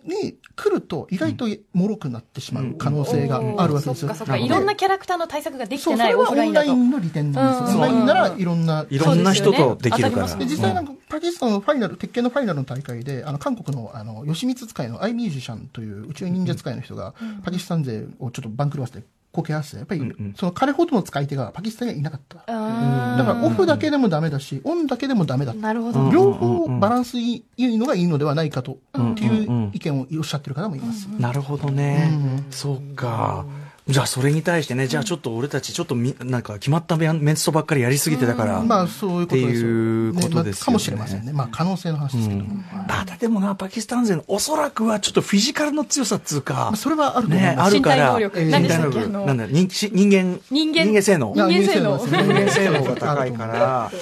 [0.07, 4.07] に来ると、意外と脆くなってしまう可能性があるわけですよ。
[4.07, 4.37] そっかそっか。
[4.37, 6.67] いろんなキャラクターの対策ができてないオそれはオンフラインだと。
[6.69, 8.87] ラインの利点なんですオンラインならいろんな。
[8.89, 10.27] いろんな人とできるから。
[10.37, 17.15] 実際なんかパキスタンのファイナル、鉄拳のファイナルの大会で、あの、韓国の、あの、吉光使いのアイミュージシャンという宇宙忍者使いの人が、
[17.45, 19.05] パキスタン勢をちょっと番狂わせて、
[19.37, 22.39] こけ合わせて、やっぱり、その彼ほどの使い手がパキスタンにはいなかった。
[22.47, 25.61] あだからオフだけでもダメだし、オンだけでもダメだー。
[25.61, 31.07] なるほど、両方バランスいいのがいいのではないかと、っていう意見をおっしゃってる方もいます。
[31.19, 32.11] なるほどね。
[32.51, 33.45] そうか。
[33.89, 38.61] じゃあそれに対してね、じゃあちょっと俺たちちょっとみ、なんか決まったメンメンツとばっかりやりすぎてたから。
[38.61, 40.43] まあそういうことですいうことですよね。
[40.43, 41.33] まあかもしれませんね。
[41.33, 42.65] まあ可能性の話ですけども。
[42.89, 47.67] ただでもな、パキスタン勢のおそらくはちょっとフィジカルの強さっつうかまあ、それはあると思いね、ます。
[47.69, 48.33] あるから、身
[48.69, 49.09] 体能力。
[49.09, 49.33] な。
[49.33, 50.85] んだ、人し人間、人間。
[50.85, 51.33] 人間性能。
[51.33, 53.93] 人間性能人人間性能が高いから、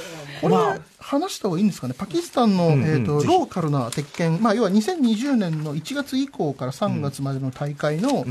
[0.41, 0.79] これは
[1.15, 2.85] 話した方がいいんですかね、パキスタンの、んうん。
[2.85, 8.25] えーとローカルな鉄拳、まあ、要は2020年の1月以降から3月までの大会の、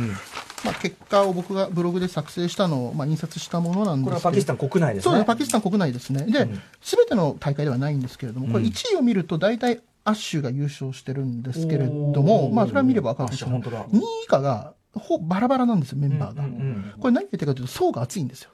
[0.64, 4.06] まあ、結果を僕がブログで作成したのを、まあ、印刷したものなんですけど。
[4.06, 5.12] これはパキスタン国内ですね。
[5.12, 5.26] そうです。
[5.26, 6.48] パキスタン国内ですね、で、
[6.82, 16.44] すべての大会ではないんですけれども、これ、1位を見ると、大体、アッシュが優勝してるんですけれども、まあ、それは見れば分かるんですけど、アッシュ本2位以下がほぼバラバラなんですよ、メンバーが。
[16.44, 18.52] んこれ、何言ってるかというと、層が厚いんですよ。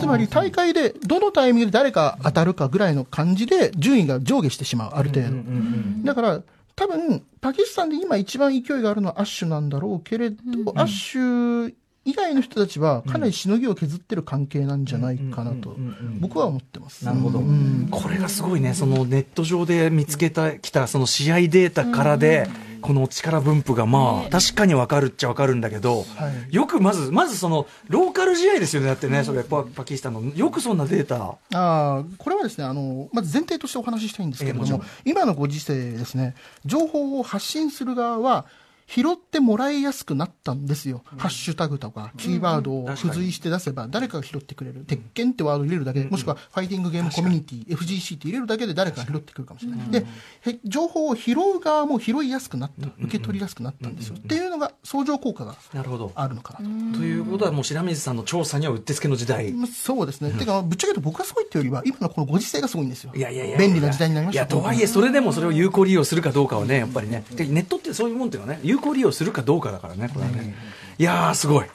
[0.00, 5.36] つまり大会でどのタイミングで誰か当たるかぐらいの感じで順位が上下してしまう、ある程度。
[6.04, 6.42] だから、
[6.76, 10.38] 多分、パキスタンで今一番勢いがあるのはアッシュなんだろうけれど、
[10.76, 11.74] アッシュ
[12.06, 15.76] 以外の人たちはかなりしのぎを削ってる関係なんじゃないかなと、
[16.18, 17.04] 僕は思ってます。
[17.04, 17.88] なるほど、うん。
[17.90, 22.48] これがすごいね、そのネット上で見つけたきたその試合データからで、
[22.80, 26.54] この力分布がまあ、確かに分かるっちゃ分かるんだけど、はい。
[26.54, 31.36] よくまず、まずそのローカル試合ですよね、だってね、それパパキスタンの、よくそんなデータ。
[31.58, 38.46] ああこれはですねあの、まず前提としてお話ししたいんですけれども、今のご時世ですね、情報を発信する側は、
[38.92, 41.02] 拾ってもらいやすくなったんですよ。
[41.16, 44.80] ハッシュタグとか、キーワードを付随して出せば、誰かが拾ってくれる。
[44.80, 49.90] 鉄拳ってワードを入れるだけで、もしくはファイティングゲームコミュニティ、FGC って入れるだけで誰かが拾ってくるかもしれない。
[49.90, 50.04] で、
[50.44, 52.88] へ情報を拾う側も拾いやすくなった。
[53.00, 54.16] 受け取りやすくなったんですよ。
[54.18, 55.54] っていうのが、相乗効果が
[56.16, 56.98] あるのかなと。
[56.98, 59.52] ということはもう白水さんの調査にはうってつけの時代。
[59.52, 60.32] まあそうですね。
[60.32, 63.12] てか、ぶっちゃけと僕がすごいっていうよりは、今のこのご時世がすごいんですよ。
[63.14, 64.42] いやいやいや便利な時代になりました。
[64.42, 67.24] いやとはいえそれでもそれを有効利用するかどうかはねやっぱりね。
[67.30, 70.54] でネットってそういうもんっていうのはね有効利用するかどうかだからねこれはね、
[70.98, 71.02] い。
[71.02, 71.66] やーすごい。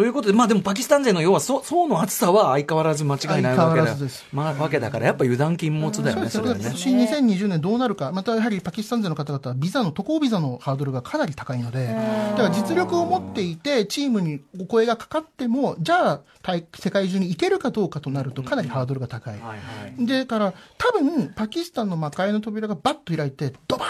[0.00, 3.96] ということで、まあでもパキスタン勢の要はそ層の厚さは相変わらず間違いないわけだ。
[4.32, 6.92] まあ、わけだからやっぱ油断禁物だよね、それはですね。
[6.92, 7.06] ね今。
[7.06, 19.40] 年2020年どうなるか、またやはりパキスタン勢の方々はビザの、渡航ビザのハードルがかなり高いので、だから実力を持っていて、チームにお声がかかっても、じゃあ、大世界中に行けるかどうかとなると、かなりハードルが高い。
[19.98, 23.84] で、から、多分、パキスタンの魔界の扉がバッと開いて、ドバ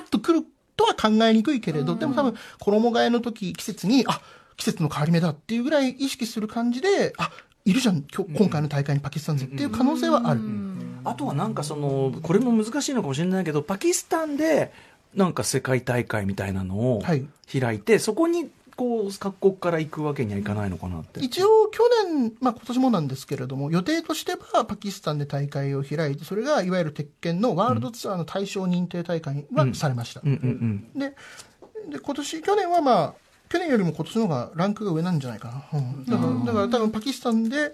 [0.00, 0.44] ーッと来る
[0.76, 4.20] とは考えにくいけれど、でも多分、衣替えの時、季節に、あ、
[4.56, 7.30] 季節の変わり目だっていうぐらい意識する感じで、あ、
[7.64, 10.40] いるじゃん、今日今回の大会にパキスタン勢っていう可能性はある。
[11.04, 14.72] あとはなんかそのこれも難しいのかもしれないけどパキスタンで
[15.14, 17.26] なんか世界大会みたいなのをはい。
[17.52, 18.50] 開いて、そこに
[18.82, 21.20] こう各国から行くわけにはいかないのかなって。
[21.20, 30.30] 一応去年、まあ、今年もなんですけれども予定としてはパキスタンで大会を開いてそれがいわゆる鉄拳のワールドツアーの対象認定大会はされました、で
[31.88, 33.14] で今年去年はまあ
[33.48, 37.72] 去年よりも今年の方がランクが上なんじゃないかな、うん、だからだから多分パキスタンで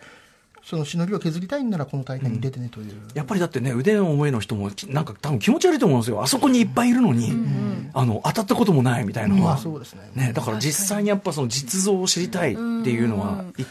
[0.69, 6.23] そのしのぎを削りたいんならこの大会に出てねという、やっぱりだってね腕の上の人もなんか多分気持ち悪いと思うんですよ。
[6.23, 7.33] あそこにいっぱいいるのに、
[7.95, 10.11] あの当たったこともないみたいなのは、まあそうですね。
[10.15, 13.65] ね、だから実際にやっぱその実像を知りたいっていうのは、い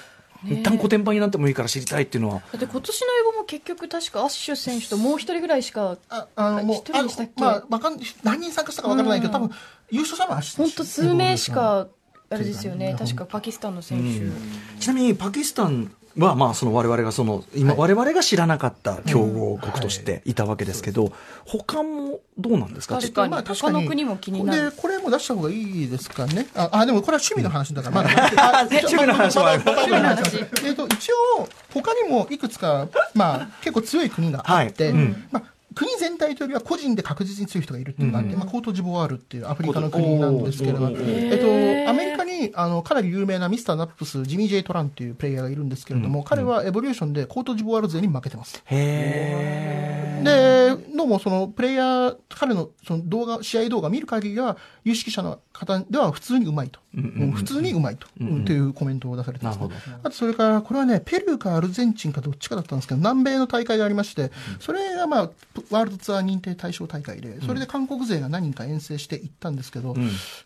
[0.53, 7.33] 一旦コテンパンになってもいいから知りたいっていうのは、だって今年の英語も結局確かアッシュ選手ともう一人ぐらいしかああのもう一人でしたっけ？
[7.37, 9.51] あまあわかん何人参加したかわからないけど、多分
[9.91, 11.87] 優勝者は足本当数名しか
[12.29, 12.95] あれですよね。
[12.97, 20.33] 確かパキスタンの選手、ちなみにパキスタンは、まあ、その我々がその、今、我々が知らなかった強豪国としてい。
[20.33, 21.11] たわけですけど、
[21.45, 22.95] 他もどうなんですか？
[22.97, 23.31] 確かに。
[23.31, 24.71] まあ確他の国も気になる。
[24.71, 26.47] で、これも出した方がいいですかね？
[26.55, 28.09] あ、あでもこれは趣味の話だから、まだ。
[28.59, 34.93] あ趣味の話もあるまだまだ趣味の話えっと、一応、他にもいくつか、まあ、結構強い国があって、はい。
[34.93, 35.27] うん。
[35.31, 35.43] まあ、
[35.77, 48.63] 国全体というよりは個人で確実に強い人がいるっていうのがあって、まあ、コートジボワールっていうアフリカの国なんですけれども、えっと、アメリカに、あの、かなり有名なミスターナップス、ジミー・ジェイ・トランっていうプレイヤーがいるんですけれども、彼はエボリューションでコートジボワール勢に負けてます。
[48.65, 56.79] へで、どうもそのプレイヤー、彼のその動画、試合動画見る限りは、有識者の方では普通にうまいと。
[56.95, 58.07] うん普通にうまいと。
[58.45, 59.69] というコメントを出されてます、ね。
[60.03, 65.31] あとそれから、これはね、ペルーかアルゼンチンかどっちかだったんですけど、南米の大会がありまして、それがまあ、
[65.69, 69.95] ワールドツアー認定対象大会で、それで韓国勢が何人か遠征していったんですけど、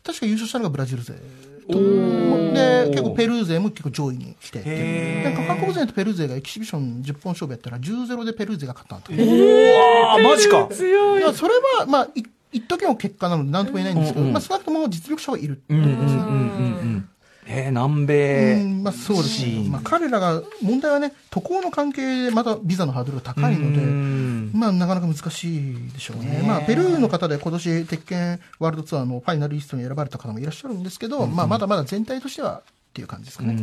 [0.03, 1.13] 確か優勝したのがブラジル勢
[1.69, 1.77] と。
[2.53, 5.23] で、結構ペルー勢も結構上位に来てっていう。
[5.23, 9.11] なんか韓国勢とペルー勢がエキシビション10本勝負やったら10-0でペルー勢が勝ったんだと。
[9.13, 16.21] マジかそれは、まあ、い一時の結果なので何とも言えないんですけど、まあ、少なくとも実力者はいるっていうことですね。
[17.53, 19.67] えー、南米、うんまあ、そうですね。
[19.69, 24.51] まあ、彼らが、問題はね、渡航の関係でまたビザのハードルが高いので、ん。
[24.53, 26.43] まあ、なかなか難しいでしょうね。
[26.47, 32.61] まあ、ペルーの方で今年、鉄拳ワールドツアーのファイナリストに選ばれた方もいらっしゃるんですけど、まあ、まだまだ全体としては
[32.91, 33.53] っていう感じですかね。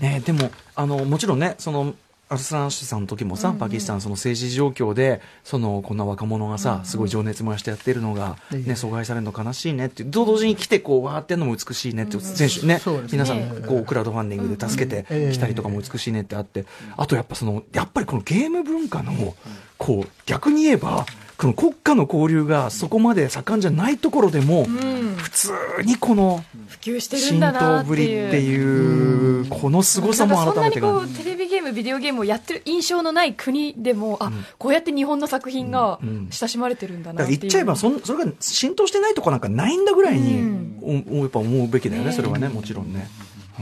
[0.00, 1.94] ね、でもあのもちろんねその
[2.28, 12.80] アルサンシュさんの時もさ、パキスタンその政治状況でそのこんな若者がさ、すごい情熱燃やしてやってるのが、ええね、阻害されるの悲しいねってと同時に来てこうわーってやるのも美しいねって、選手ね
[13.12, 19.36] 皆さんこうクラウドファンディングで助けてきたりとかも美しいねってあって、あとやっぱそのやっぱりこのゲーム文化の
[19.78, 21.06] こう逆に言えば
[21.38, 25.52] この国家の交流がそこまで盛んじゃないところでも、普通
[25.84, 28.22] にこの普及してるん浸だな透ぶっていう。
[28.22, 35.98] りっていう、この凄さもなんかそんなに改めて感じこうテレビゲームビデオゲームをやってる印象のない国でもあ、こうやって日本の作品が
[36.30, 43.08] 親しまれてるんだなって言っちゃえばそん、それが浸透してないとこなんかないんだぐらいに、おおやっぱ思うべきだよね、それはね、もちろんね。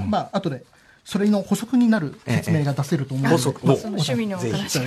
[0.08, 0.64] まあ、後で、
[1.04, 3.66] それの補足になる説明が出せると思うので、補足。
[3.66, 4.78] まあ趣味の話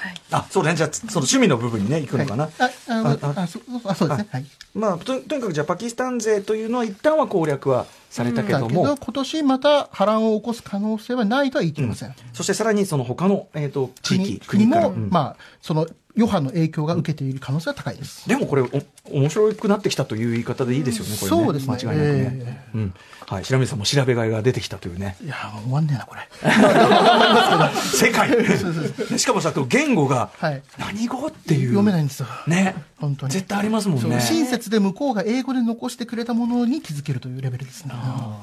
[0.00, 2.44] がそうですねあ、そうね、じゃあ、その趣味の部分にね、行くのかな。
[2.44, 4.28] はいああのあそあそうですね。
[4.30, 4.46] はい。
[4.74, 12.14] まあと、とにかくじゃあ、パキスタン勢というのは一旦は攻略はされたけだけど、ども、今年また波乱を起こす可能性はないとは言い切れません。
[12.32, 18.28] そしてさらにその他の、えっ、と、地域、国国も、うんまあ、その、余波の影響が受けている可能性は高いです。
[18.28, 18.68] でもこれ、お
[19.10, 21.44] 面白くなってきたという言い方でいいですよね、これね。
[21.44, 22.64] そうですね間違いなくね。
[22.74, 22.94] うん。
[23.26, 23.44] はい。
[23.44, 25.16] 白水さんも調べがいが出てきたというね。
[25.24, 26.28] いや終わんねえな、これ。
[27.80, 31.68] 世界でしかもさ、言語がはい、何語っていう。
[31.68, 32.26] 読めないんですよ。
[32.46, 32.74] ね。
[32.98, 34.20] 本当に絶対ありますもんね。
[34.20, 37.94] 親切で向こうが英語で残してくれたものに気づけるというレベルですね。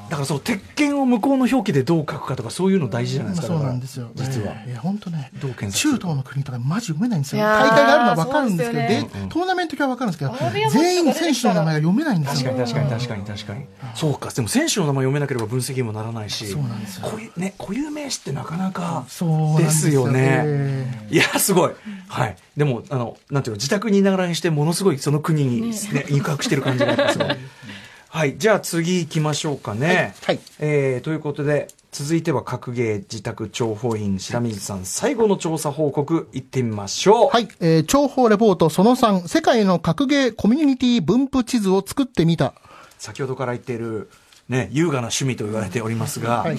[0.09, 3.47] だからそう、鉄拳を向こうの表記でどう書くかとか、そういうの大事じゃないですか。
[3.47, 4.09] そうなんですよ。
[4.15, 4.53] 実は。
[4.65, 7.43] えーいや、本当ねどう検索する中東の国とかマジ読めないんですよ。
[7.43, 12.53] 大会があるのは分かるんですけど、でトーナメント系は分かるんですけど全員の選手の名前が読めないんですよ。
[12.53, 13.65] 確かに確かに確かに確かに。
[13.95, 14.29] そうか。
[14.29, 16.47] でも選手の名前読めなければ分析にもならないし。
[16.47, 19.05] そうなんですよね、固有名詞ってなかなか。
[19.57, 21.07] でですすよよねえ。
[21.09, 21.71] いや、すごい。
[22.07, 22.35] はい。
[22.55, 25.75] でも、あの、なんていうの、自宅にいながらにして、ものすごいその国に、ね、
[26.09, 27.37] 肉薄してる感じがありますね。
[28.17, 28.39] はい。
[28.39, 30.15] じゃあ次行きましょうかね。
[30.23, 37.29] はいえー、ということで、続いては格ゲー自宅諜報員白水さん最後の調査報告行ってみましょう。
[37.29, 42.55] はい、えー、情報レポートその3、世界の格ゲーコミュニティ分布地図を作ってみた。
[42.97, 44.09] 先ほどから言っている、
[44.49, 46.57] ね、優雅な趣味と言われておりますが、はい。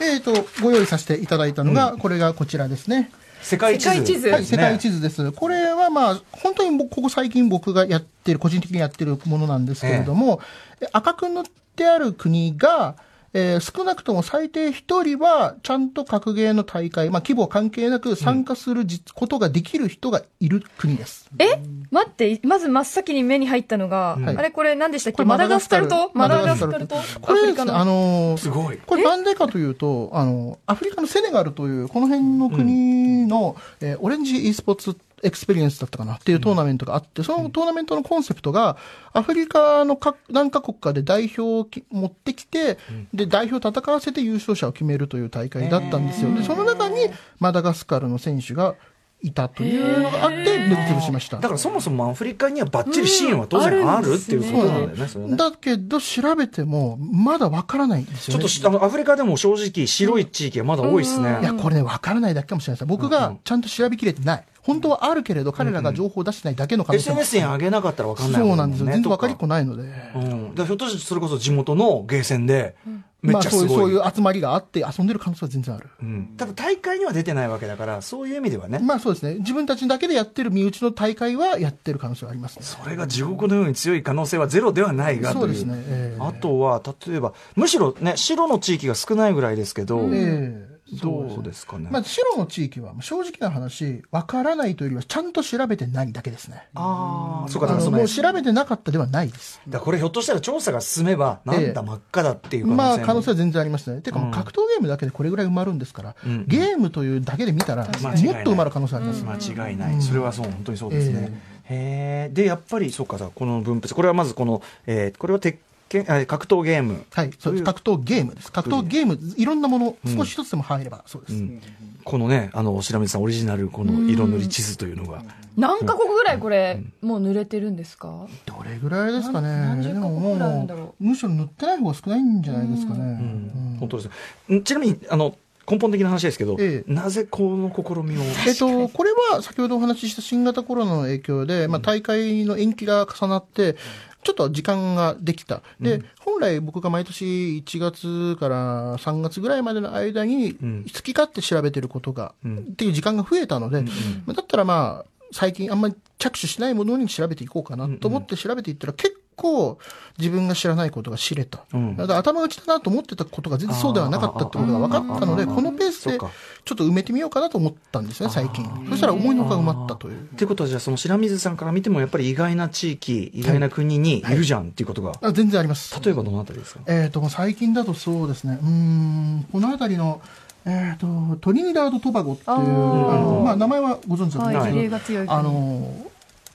[0.00, 3.12] えーと、ご用意させていただいたのが、これがこちらですね。
[3.42, 3.90] 世界地図。
[3.90, 4.96] 世界地図はい、世界地図。
[4.96, 5.32] 図です。
[5.32, 10.40] これはまあ、本当に僕ここ最近僕がやってる、個人的にやってるものなんですけれども、
[10.80, 11.44] え赤く塗っ
[11.76, 12.96] てある国が、
[13.34, 21.30] えー少なくとも最低1人は、ちゃんと格ゲーの大会、まあ規模関係なく参加するじ、ことができる人がいる国です。
[21.38, 21.58] え？
[21.90, 24.36] 待って、まず真っ先に目に入ったのが、はい。
[24.36, 25.24] あれこれ何でしたっけ？
[25.24, 26.10] マダガスカルと？
[26.14, 26.96] ママダガスカルと？
[27.20, 28.78] これですね、あのーすごい。
[28.78, 38.76] これなんでかというと、あの、アフリカのセネガルという、この辺の国の、えーオレンジ e スポーツエクスペリエンスだったかなっていうトーナメントがあって、そのトーナメントのコンセプトが、
[39.12, 42.78] アフリカの各何カ国かで代表をき持ってきて、
[43.14, 46.34] で、代表を戦わせて優勝者を決めるという大会だったんですよ。
[46.34, 46.96] で、その中に
[47.38, 48.74] マダガスカルの選手が
[49.22, 51.36] いたというのがあって、塗りつぶしました。
[51.36, 55.36] だからそもそもアフリカにはバッチリシーンは当然あるっていうことなんだよね、それね。
[55.36, 58.34] だけど、調べても、まだわからないんですよね。
[58.34, 61.38] ちょっとしあのアフリカでも正直白い地域がまだ多いですね。
[61.40, 62.86] いや、これね、わからないだけかもしれないです。
[62.86, 64.44] 僕がちゃんと調べきれてない。
[64.62, 68.86] 本当はあるけれど、彼らが情報を出してないだけの可能性も SNS に上げなかったら分かんないそうなんですよ。
[68.86, 69.82] 全然わかりっここないので。
[70.14, 70.54] うん。
[70.54, 73.42] だからひょっとしてそれこそ地元のゲーセンで、めまあ。
[73.42, 75.88] そういう、そういう集まりがあって遊んでる可能性は全然ある。
[76.02, 76.34] うん。
[76.36, 78.78] ただ大会には出てないわけだから、そういう意味ではね。
[78.80, 79.36] まあそうですね。
[79.36, 82.64] 自分たちだけでやってる身内の大会はやってる可能性はありますね。
[82.64, 85.40] それが地獄のように強い可能性はゼロではないがという。
[85.42, 85.74] そうですね。
[85.86, 91.88] ええあとは、例えば、むしろね、白の地域が少ないぐらいですけど、ええどうですかね。
[91.90, 96.68] まあ、白の地域は正直な話、わからないというよりは、ちゃんと調べてないだけですね。
[96.74, 99.60] ああ、そうか、あのだからそのもう調べてなかったではないです。
[99.66, 104.00] だからこれひょっとしたら調査が進めば、なんええだ真っ赤だっていう可能性まあ、も可能性は全然ありますね。
[104.00, 106.46] てか、もう格闘ゲームだけでこれぐらい埋まるんですから、うん。
[106.46, 109.52] ゲームというだけで見たら、もっと間違いない埋まる可能性あります。
[109.52, 115.58] 間違いない、それはそう本当にそうですね、へえでやっぱりそうかさこの分布これはまずこの、えーこれは鉄
[115.92, 117.04] 拳あ格闘ゲーム。
[117.12, 118.50] はい、そう格闘ゲームです。
[118.50, 121.34] 格闘ゲーム、いろんなもの、少し一つでも入れば、そうです。
[121.34, 121.60] うん。
[122.04, 125.22] このねあの白水さんオリジナルこの色塗り地図というのが、
[125.56, 128.26] 何カ国ぐらいこれ、もう濡れてるんですか？
[128.46, 129.48] どれぐらいですかね。
[129.48, 133.00] 何十でもカ国ぐらいあるんもだろう、むしろ塗ってない方が少ないんじゃないですかね。
[133.00, 133.76] うん。
[133.80, 134.02] 本当で
[134.48, 135.36] すんちなみにあの
[135.70, 136.92] 根本的な話ですけど、ええ。
[136.92, 138.22] なぜこの試みを？
[138.48, 143.76] えっと、これは先ほどお話しした新型コロナの影響で、まあ、大会の延期が重なって、
[144.22, 145.62] ちょっと時間ができた。
[145.80, 150.84] で、本来僕が毎年1月から3月ぐらいまでの間に、ん。
[150.84, 152.58] 好き勝手調べてることが、ん。
[152.58, 153.88] っていう時間が増えたので、ま
[154.28, 159.78] あだったらまあ、最近あんまり着手しないものに調べていこうかなと思って調べていったら、結構
[160.18, 161.60] 自分が知らないことが知れた。
[161.72, 161.96] うん。
[161.96, 166.30] だから頭打ちだなと思ってたことが全然そうではなかったってことが分かったので、このペースでちょっ
[166.76, 168.64] と埋めてみようかなと思ったんですね、最近。
[168.90, 170.20] そしたら思いのほか埋まったという。
[170.20, 175.98] っていうことはじゃあその白水さんから見てもやっぱり意外な地域意外な国にいるじゃんっていうことが、あ全然あります。
[176.02, 176.80] 例えばどのあたりですか？
[176.86, 180.20] えっ、と、最近だとそうですね、うーん、この辺りの、
[180.64, 181.06] えっ、と、
[181.40, 185.38] トリニダード・トバゴっていう、ああーのまあ、名前はご存知だと思うんはい、ですけど、事例が強い国。
[185.38, 186.11] あの、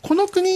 [0.07, 0.49] この国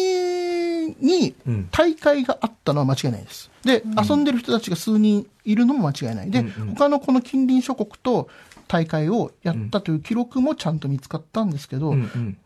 [1.00, 3.50] にうん大会があったのは間違いないです。
[3.64, 6.32] で、遊んでる人たちが数人いるのも間違いない。
[6.32, 6.76] で、うんうん。
[6.76, 8.30] 他のこの近隣諸国と
[8.68, 12.38] 大会をやったという記録もちゃんと見つかったんですけど、うんうん。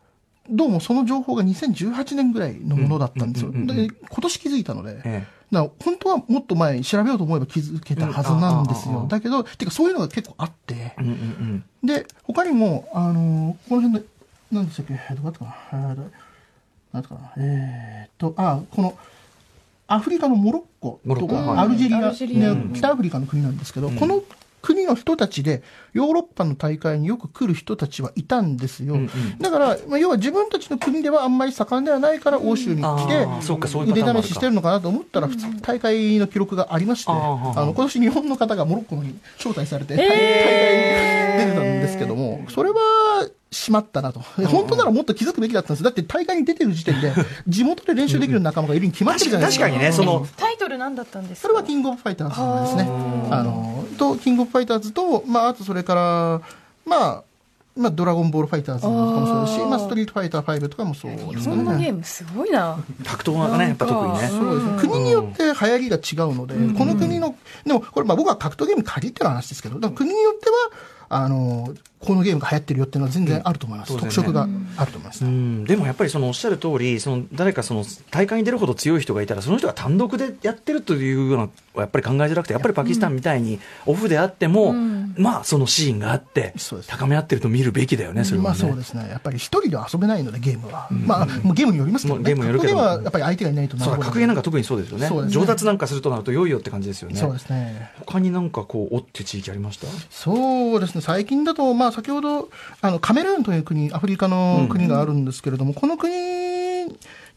[0.50, 3.52] どうもその情報が2018年ぐらいのものだったんですよ。
[3.52, 9.06] 今年気づいたので、えだから本当はもっと前に調べようと思えば気づけたはずなんですよ。
[9.08, 10.74] だけど、てかそういうのが結構あって。
[10.74, 11.12] え、うんうん
[11.82, 11.86] うん。
[11.86, 14.00] で、他にも、あのーこの辺の、
[14.52, 15.96] 何でしたっけ、えーどこだったかな、
[16.92, 18.98] なんかな、えーっと、あ、この、
[19.88, 21.58] アフリカのモロッコとか、モロッコはい。
[21.58, 22.54] アルジェリア、アルジェリア。
[22.54, 24.22] ね北アフリカの国なんですけど、この
[24.62, 25.62] 国の人たちで、
[25.96, 28.96] ヨーロッパの大会によく来る人たちはいたんですよ。
[29.40, 42.76] だから、まあ、要は自分たちの国ではあんまり盛んではないから、欧州に来あーそうかそういうパターンもあるか腕試ししてるのかなと思ったら、普通に大会の記録がありまして、あの、今年日本の方がモロッコに招待されて、大会に出てたんですけども、それは、
[43.52, 44.20] しまったなと。
[44.20, 45.82] 本当ならもっと気づくべきだったんです。
[45.82, 47.12] だって大会に出てる時点で、
[47.48, 49.66] 地元で練習できる仲間がいるに決まってるじゃないですか。
[49.66, 51.48] 確かにね、その、タイトル何だったんですか？
[51.48, 52.90] それはキングオブファイターズですね。
[53.30, 56.40] あの、と、キングオブファイターズと、まあ、あとそれから、
[56.84, 57.22] まあ、
[57.78, 61.90] まあ、ドラゴンボールファイターズとかもそうですし、まあ、ストリートファイター5とかもそうです日本のゲね。
[61.90, 62.78] ームすごいな。
[63.04, 64.28] 格闘がね、やっぱ特にね。
[64.28, 64.78] そうですね。
[64.80, 67.34] 国によって流行りが違うので、この国の、
[67.66, 70.56] でも、これ、まあ僕は格闘ゲームに限っての話ですけど、国によっては、
[71.10, 71.74] あの、
[72.06, 73.92] このゲームが流行ってるよっていうのは全然あると思います。
[73.92, 75.28] うん特色があると思いますう。
[75.28, 81.48] ん、でもやっぱりそのおっしゃる通り、その誰かその大会に出るほど強い人がいたら、その人が単独でやってるというような、
[81.82, 86.54] やっぱり考えづらくて、やっぱりパキスタンみたいにオフであっても、まあそのシーンがあって
[86.86, 88.48] 高め合ってると見るべきだよね、それは、ね。
[88.48, 89.08] まあそうですね。
[89.10, 90.88] やっぱり一人では遊べないので、ゲームは。
[90.90, 92.24] まあ、ゲームによりますけどね。
[92.24, 97.16] ゲームによるけどはやっぱり相手がいないとそうだ、格ゲーなんか特にそうですよね上達なんかするとなると、よいよって感じですよね。
[97.16, 97.90] そうですね。
[98.04, 99.86] 他になんかこう、おって地域ありました？
[100.10, 102.50] そうですね、最近だと、まあ、先ほど
[102.82, 106.12] あのカメルーンという国、アフリカの国があるんですけれども、この国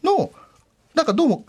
[0.04, 0.32] の、
[0.96, 1.46] なんかどうも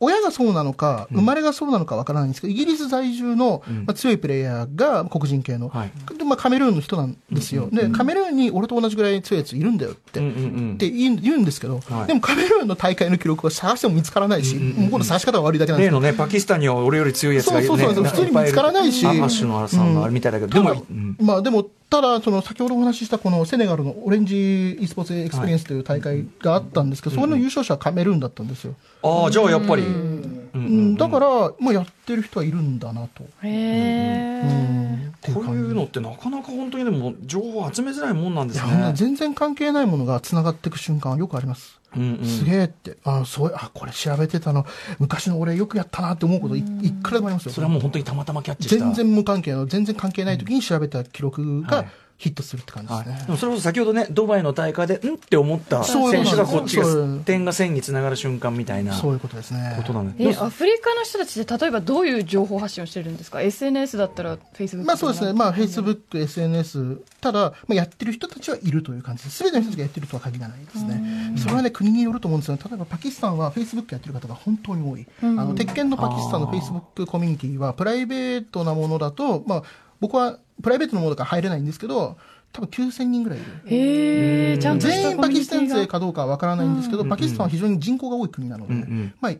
[0.00, 5.92] 親がそうなのか、生まれがそうなのかわからないんですけど、イギリス在住の、まあ、強いプレイヤーが黒人系の、はい。
[6.16, 10.18] でまあ、カメルーンの人なんですよ、で、カメルーンに俺と同じぐらい強いやついるんだよって。
[10.18, 10.38] うんうんう
[10.72, 10.74] ん。
[10.74, 12.06] って言うんですけど、はい。
[12.08, 17.68] でもカメルーンの大会の記録は探しても見つからないし、向こうの探し方が悪いだけなんですよ例のね、パキスタンには俺より強いやつがいるね。
[17.68, 19.06] そうそうそう普通に見つからないし。
[19.06, 21.16] アッシュのさんがあるみたいだけど、でも、うん。
[21.20, 28.74] まあでも、ただ、その先ほどお話ししたこのセネガルのオレンジ e スポーツエクスペリエンスという大会があったんですけど、それの優勝者はカメルーンだったんですよ。
[29.02, 29.82] ああ、じゃあやっぱり。
[29.82, 33.24] うんだから、まあやってる人はいるんだなと。
[33.24, 35.12] へえ。
[35.32, 38.92] こういうのってなかなか本当にでも情報を集めづらいもんなんでいやすね。
[38.94, 41.77] 全然関係ないものが繋がっていく瞬間はよくあります。
[41.96, 42.24] うんうん。
[42.24, 44.66] すげえって、あそうあ、これ調べてたの、
[44.98, 46.62] 昔の俺よくやったなって思うこといい
[46.92, 47.52] くらでもありますよ。
[47.52, 48.84] それはもう本当にたまたまキャッチした。
[48.84, 53.24] 全然無関係の、全然関係ない時に調べた記録がはいヒットするって感じですね。
[53.26, 56.84] でもそれこそ先ほどね、ドバイの大会で、んって思った選そういうこと手がこっちが
[57.24, 59.80] 点が線につながる瞬間みたいなこそういうことですね。
[59.86, 69.36] となんでえ、アフリカの人たちって例えばどういう情報発信をしてるんですか ?SNS だったら Facebook まあそうですね、まあ、Facebook、SNS、ただ、まあ、やってる人たちはいるという感じです。
[69.36, 71.34] すべての人たちがやってるとは限らないですね。
[71.36, 72.58] それはね、国によると思うんですよ。
[72.62, 75.06] 例えばパキスタンは Facebook やってる方が本当に多い。
[75.22, 79.62] あの、鉄拳のパキスタンの Facebook コミュニティは、プライベートなものだと、まあ、
[80.00, 82.16] 僕はプライベートのものだから入れないんですけど、
[82.52, 84.58] 多分9000人ぐらいいる。
[84.78, 85.86] 全員パキスタン勢が。
[85.86, 89.32] かどうかはわからないんですけど、パキスタンは非常に人口が多い国なので、うんうんまあ、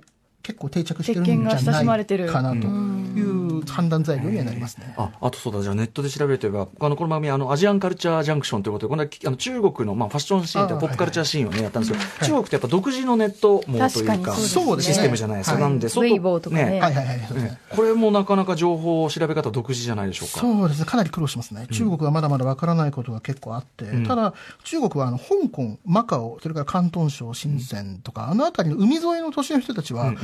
[0.49, 1.46] 結構定着してるんじゃない
[2.26, 4.94] かなという判断材料にはなりますね。
[4.96, 14.94] ああとそうだ、じゃあネットで調べるといえば、あのこの番組、あのアジアンカルチャージャンクションということで、この間あの中国の、まあ、ファッションシーンとあポップカルチャーシーンをね、やったんですけど、中国ってやっぱ独自のネット網というか、確かにそうですね。
[14.94, 15.53] システムじゃないですか。
[15.57, 15.62] はい。
[15.64, 16.80] なんで、ウェイボーとかね
[17.68, 20.40] これもなかなか情報調べ方独自じゃないでしょうか。
[20.40, 21.66] そうですね、かなり苦労しますね。
[21.70, 24.07] 中国はまだまだわからないことが結構あって、ん。
[24.07, 24.32] ただ、
[24.64, 30.22] 中国はあの香港、マカオ、それから広東省、深センとか、あの辺りの海沿いの都市の人たちは、結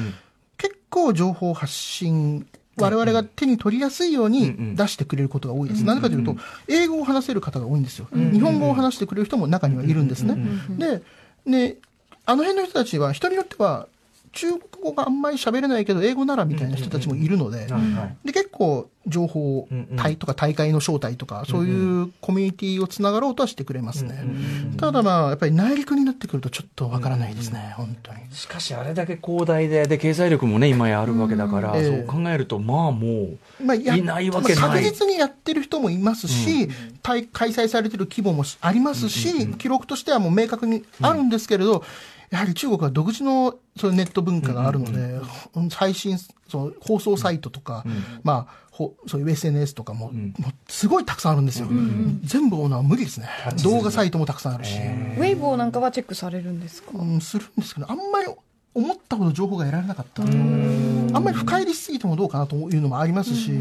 [0.95, 5.84] 構情報発信、我々が手に取りやすいように出してくれることが多いです。
[5.84, 6.36] なぜかというと、
[6.68, 8.07] 英語を話せる方が多いんですよ。
[8.12, 10.36] 日本語を話してくれる人も中にはいるんですね。
[10.78, 11.03] で、
[11.47, 11.76] ね、
[12.26, 13.88] あの辺の人たちは、人によっては、
[14.35, 17.66] 中国語があんまり喋れないけど、英語ならみたいな人たちもいるので、
[18.24, 19.97] で、結構、情報うんうん。
[19.97, 24.24] 隊とか大会の招待とか、そういうコミュニティをつながろうとはしてくれますね。
[24.78, 28.18] ただまあ、やっぱり内陸になってくるとちょっとわからないですね、本当に。
[28.30, 34.62] しかしあれだけ広大で、で、経済力もね、今やあるわけだから、そう考えると、まあもう、まあ、やいないわけない。
[34.62, 36.68] まあ確実にやってる人もいますし、
[37.03, 41.85] 大開催されてる規模もありますし、記録としてはもう明確にあるんですけれど、
[42.31, 45.20] やはり中国は独自のそういうネット文化があるので、
[45.75, 46.18] 配信、
[46.49, 47.85] その放送サイトとか、
[48.22, 51.68] まあ、ほそういう SNS とかも,、もうすごいたくさんあるんですよ。
[52.22, 53.29] 全部追うのは無理ですね。
[53.62, 56.91] 動画サイトもたくさんあるし、ウェイボーなんかはチェックされるんですか？
[56.95, 58.33] うん、するんですけど、あんまり
[58.75, 60.22] 思ったほど情報が得られなかった。
[60.22, 63.53] あんまり深入りしすぎてもどうかなというのもありますし、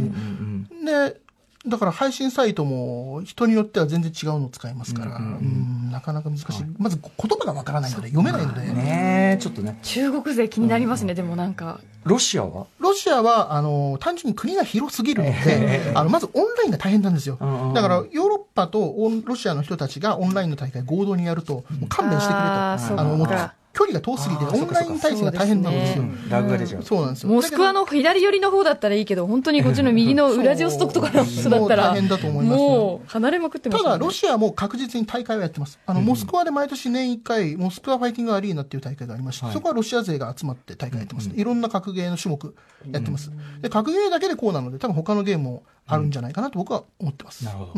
[0.84, 1.22] で、
[1.66, 6.48] だから配信サイトも人によっては全然違うのを使いますから、うんなかなか難しい。
[6.78, 11.80] まず言葉がわからないので、読めないので、ねえちょっとね、中国勢気になりますね、でもなんか。
[12.04, 12.68] ロシアは？
[12.80, 17.38] ロシアは、あの、単純に国が広すぎるので、あの、まずオンラインが大変なんですよ。
[17.40, 18.94] んうんだから、ヨーロッパと
[19.24, 26.04] ロシアの人たちがオンラインの大会合同にやると、もう勘弁してくれと、あの、思ってか距離が遠すぎて、オンライン対戦が大変なんですよ。
[26.04, 26.84] うんラグが出ちゃう。
[26.84, 27.30] そうなんですよ。
[27.30, 35.80] モスクワの左寄りの方だったらいいけど、本当にこっちの右のウラジオストクとかの人だったら、もう大変だと思いますねもう離れまくってますただ、ロシアも確実に大会をやってます。
[35.88, 41.32] あの、モスクワで毎年年1回、モスクワファイティングアリーナっていう大会がありまして、そこはロシア勢が集まって大会やってます。
[41.34, 42.56] いろんな格ゲーの種目
[42.92, 43.32] やってます。
[43.62, 47.44] で、格ゲーだけでこうなので、多分他のゲームもあるんじゃないかなと僕は思ってます。
[47.44, 47.74] なるほど。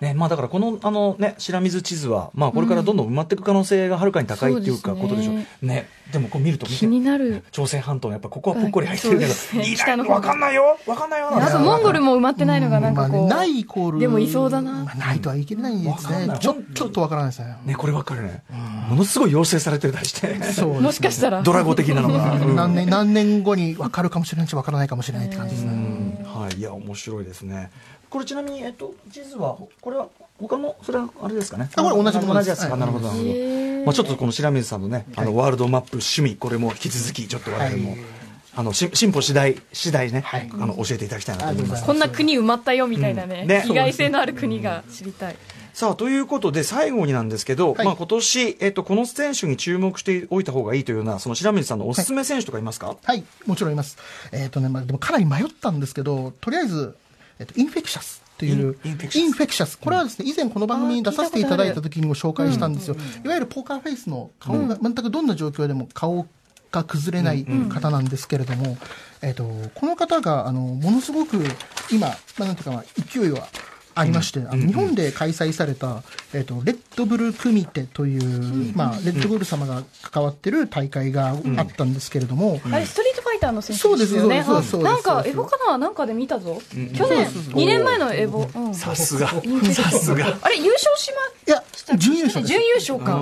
[0.00, 5.66] うんね、まあだからこの、あのね、白水地図は、まあこれからどんどん埋まっていく可能性がはるかに高いっていうか、ことでしょう。
[5.66, 5.88] ね。
[6.12, 7.42] でもこう見ると見て気になる。
[7.50, 13.28] 朝鮮半島のやっぱここはぽっこり入ってるけど、ねいない北の方わかんないよわかんないよあとモンゴルも埋まってないのがなんまあね、かこう。
[13.28, 13.98] ないイコール。
[13.98, 16.10] でもいそうだなまあないとは言い切れないです。
[16.10, 17.56] ねちょ、ちょっとわからないですね。
[17.64, 18.42] ね、こればっかりね。
[18.88, 20.42] ものすごい要請されてたりして。
[20.44, 21.42] そうねもしかしたら。
[21.42, 22.34] ドラゴ的なのが。
[22.40, 26.24] うん何年、何年後に分かるかもしれないし、分からないかもしれないって感じですね。
[26.24, 27.70] はい、いや、面白いですね。
[28.10, 31.68] これちなみに、えっと、地図は、これは、他の、それはあれですかね？
[31.74, 32.42] あこれ同じものです。
[32.42, 32.70] 同じやつか。
[32.70, 32.80] はい。
[32.80, 33.84] なるほど、なるほど。
[33.86, 38.00] まあ、ちょっとこの白水さんのね、あの、ワールドマップ趣味、これも引き続き、ちょっと我々も、はい。
[38.56, 40.50] あの、し進歩次第、次第ね、はい。
[40.52, 41.84] あの、教えていただきたいなと思います。
[41.84, 43.48] こんな国埋まったよみたいなね,、うん。
[43.48, 43.64] ね。
[43.66, 45.36] 意外性のある国が知りたい。
[45.74, 47.86] さあ、ということで、最後になんですけど、はい。
[47.86, 53.96] まあ、今年、えっと、この選手に注目しておいた方がいいというような、その白水さんのおすすめ選手とかいますか、はい、もちろんいます。
[54.32, 56.96] えっ、とね、まあ、でもかなり迷ったんですけど、とりあえず、
[57.38, 58.96] えっ、と、インフェクシャスという、イン
[59.32, 59.78] フェクシャス。
[59.78, 62.96] これはですね、以前この番組に出させていただいた時にも紹介したんですよ。
[63.24, 66.26] いわゆるポーカーフェイスの顔が、全くどんな状況でも顔
[66.70, 68.76] が崩れない方なんですけれども、
[69.22, 71.42] えっ、と、この方が、あの、ものすごく
[71.90, 73.48] 今、まあ、なんていうかな、勢いは、
[73.98, 76.04] ありまして、あの日本で開催された、
[76.34, 84.44] えっとレッドブル組手という、まあ、レッドブル様が関わってる大会があったんですけれども、あれ、ストリートファイターの選手そうですよね。
[84.82, 86.60] なんか、エボかななんかで見たぞ。
[86.70, 88.46] 去年、2年前のエボ。
[88.54, 89.28] うんさすが。
[89.28, 90.38] さすが。
[90.42, 91.12] あれ、優勝し
[91.46, 91.62] ま、いや、
[91.96, 92.44] 準優勝。
[92.44, 93.18] 準優勝か。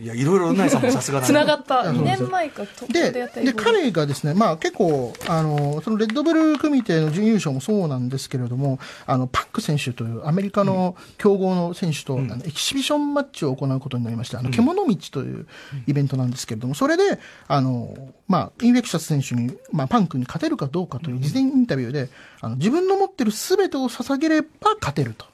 [0.00, 1.62] いや、いろいろうないさんもさすがだつながね。
[1.62, 1.74] った。
[1.82, 15.46] 2年前か、ででやったで彼がですね、まあ、結構あの、そのレッドブル組手の準優勝もそうなんですけれども、あのパック選手というアメリカの強豪の選手と、あのエキシビションマッチを行うことになりまして、あの獣道という
[15.86, 17.18] イベントなんですけれども、それで
[17.48, 22.08] あの、まあ、インフェクシャス選手に、まあ、パンクに勝てるかどうかという事前インタビューで、
[22.40, 24.48] あの自分の持ってるすべてを捧げれば
[24.80, 25.26] 勝てると。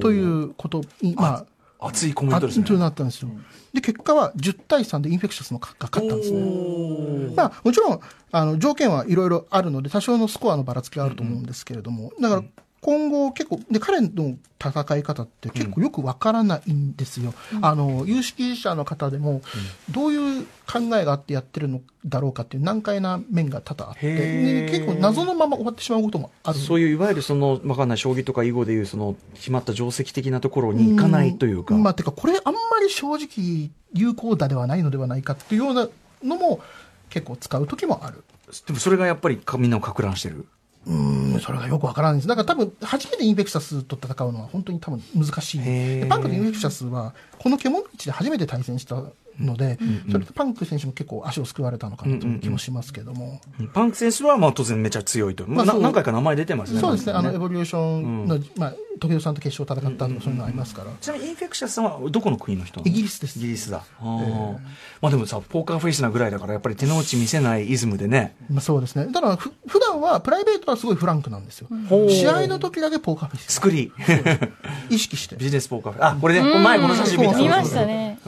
[0.00, 1.44] ということに、ま
[1.78, 2.64] あ、熱いコメントですね。
[2.64, 3.28] となったんですよ。
[3.72, 7.34] で、結果は10対3でインフェクシャスのが勝ったんですね。
[7.34, 12.42] まあ、もちろん、あの、条件はいろいろあるので、多少のスコアのばらつきはあると思うんですけれども、だから、
[12.82, 14.08] 今後結構、で、彼の
[14.58, 17.32] 戦い方って結構よくわからないんですよ。
[17.60, 19.40] あの、有識者の方でも、
[19.92, 31.76] どういう考えがあってやってるのだろうかっていう難解な面が多々あって、結構謎のまま終わってしまうこともあるそういういわゆるその、わかんない、将棋とか囲碁でいう、その、決まった定石的なところに行かないというか。
[31.76, 35.88] まあ、てか、これあんまり正直有効打ではないのではないかっていうような
[36.24, 36.60] のも
[37.10, 38.24] 結構使う時もある。
[38.66, 40.46] でもそれがやっぱりかみんなをか乱してる。
[40.86, 42.28] うん、それがよくわからないんです。
[42.28, 46.06] だから多分、初めてインフェクシャスと戦うのは本当に多分難しい。
[46.08, 49.02] パンクとインフェクシャスは、この獣道で初めて対戦した
[49.38, 49.78] ので、
[50.10, 53.40] それでパンク選手も結構足をすくわれたのかなという気もしますけども。
[53.72, 55.44] パンク選手はまあ当然めちゃ強いと。
[55.46, 56.80] まあ、何回か名前出てますね。
[56.80, 60.90] そうですね、あの、エボリューションの、まあ、時生さんと決勝戦ったとかそういうのありますから。
[61.00, 63.84] ちなみにインフェクシャスさんはどこの国の人イギリスですイギリスだ。
[64.00, 64.52] あー
[65.00, 68.36] まあでもさ、ポーカーフェイスなぐらいだから、やっぱり手の内見せないイズムでね。
[68.50, 69.12] まあ、そうですね。
[69.12, 71.68] ただ、ふ普段は、プライベートはすごいフランクなんですよ。
[72.08, 73.54] 試合の時だけポーカーフェイス。
[73.54, 73.92] 作り。
[74.90, 75.36] 意識して。
[75.36, 76.12] ビジネスポーカーフェイス。
[76.16, 77.38] あ、これね、前この写真見た。
[77.38, 78.18] 見ましたね。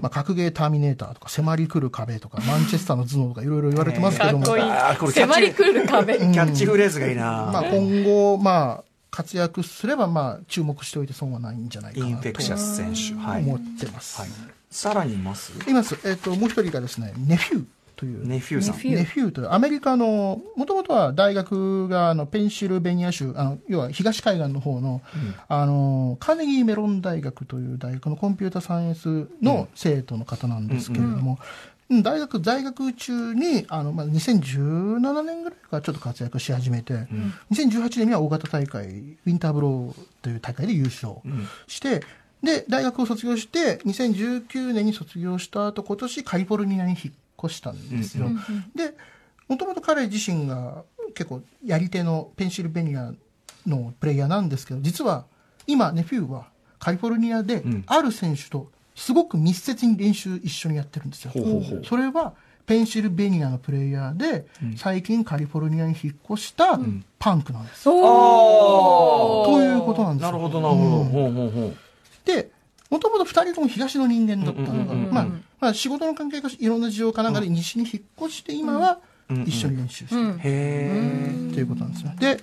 [0.00, 4.44] まあ、格ゲーターミネーターとか、迫り来る壁とか、マンチェスターの頭脳とか、いろいろ言われてますけども。
[4.44, 5.12] かっこいいあーこれ。
[5.12, 6.18] キャッチ迫り来る壁。
[6.18, 13.14] キャッチフレーズがいいまあ、な今後、まあ、活躍すれば、まあ、注目しておいて損はないんじゃないかなインフェクシャとス選手。
[13.18, 13.42] はい。
[13.42, 14.20] 思ってます。
[14.20, 14.30] はい。
[14.70, 15.52] さらにいます？
[15.66, 15.96] います。
[16.04, 17.64] えっ、と、もう一人がですね、ネフュー
[17.96, 18.26] という。
[18.26, 18.76] ネフューさん。
[18.76, 19.30] ネフュー。
[19.32, 25.02] という、アメリカの、もともとは大学が、あの、ペンシルベニア州、あの、要は東海岸の方の、
[25.48, 31.38] あの、カーネギーメロン大学という大学のコンピュータサイエンスの生徒の方なんですけれども、
[31.88, 32.02] うん。
[32.02, 37.06] 大学在学中に、あの、まあ、2017年ぐらいからちょっと活躍し始めて、
[37.50, 41.14] 2018年には大型大会、ウィンターブローという大会で優勝
[41.66, 42.02] して、
[42.42, 48.30] で、大学を卒業して、2019年に卒業した後、今年カリフォルニアに引っ越したんですよ。
[48.74, 48.94] で、
[49.48, 50.84] もともと彼自身が
[51.14, 53.12] 結構やり手のペンシルベニア
[53.66, 55.26] のプレイヤーなんですけど、実は
[55.66, 61.30] 今、ネフューはカリフォルニアである選手とすごく密接に練習一緒にやってるんですよ。
[61.32, 62.34] ほうほうほうそれは
[62.66, 66.78] ペンシルベニアのプレイヤーで、最近カリフォルニアに引っ越した
[67.18, 67.88] パンクなんです。
[67.88, 71.04] おということなんですよなるほど、なるほど。
[71.04, 71.76] ほうほうほう。
[72.24, 72.50] で、
[72.90, 75.26] もともと二人とも東の人間だったのが、まあ、
[75.60, 80.20] まあ仕事の関係かいろんな事情かなんかで西に引っ越して今は一緒に練習してる。
[80.20, 80.38] うん。
[80.38, 82.12] へえということなんですよ。
[82.18, 82.40] で、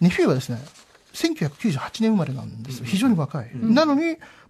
[0.00, 0.58] ネフィーはですね、
[1.16, 2.84] 1998年生まれなんですよ。
[2.84, 3.50] 非常に若い。
[3.54, 4.02] なのに、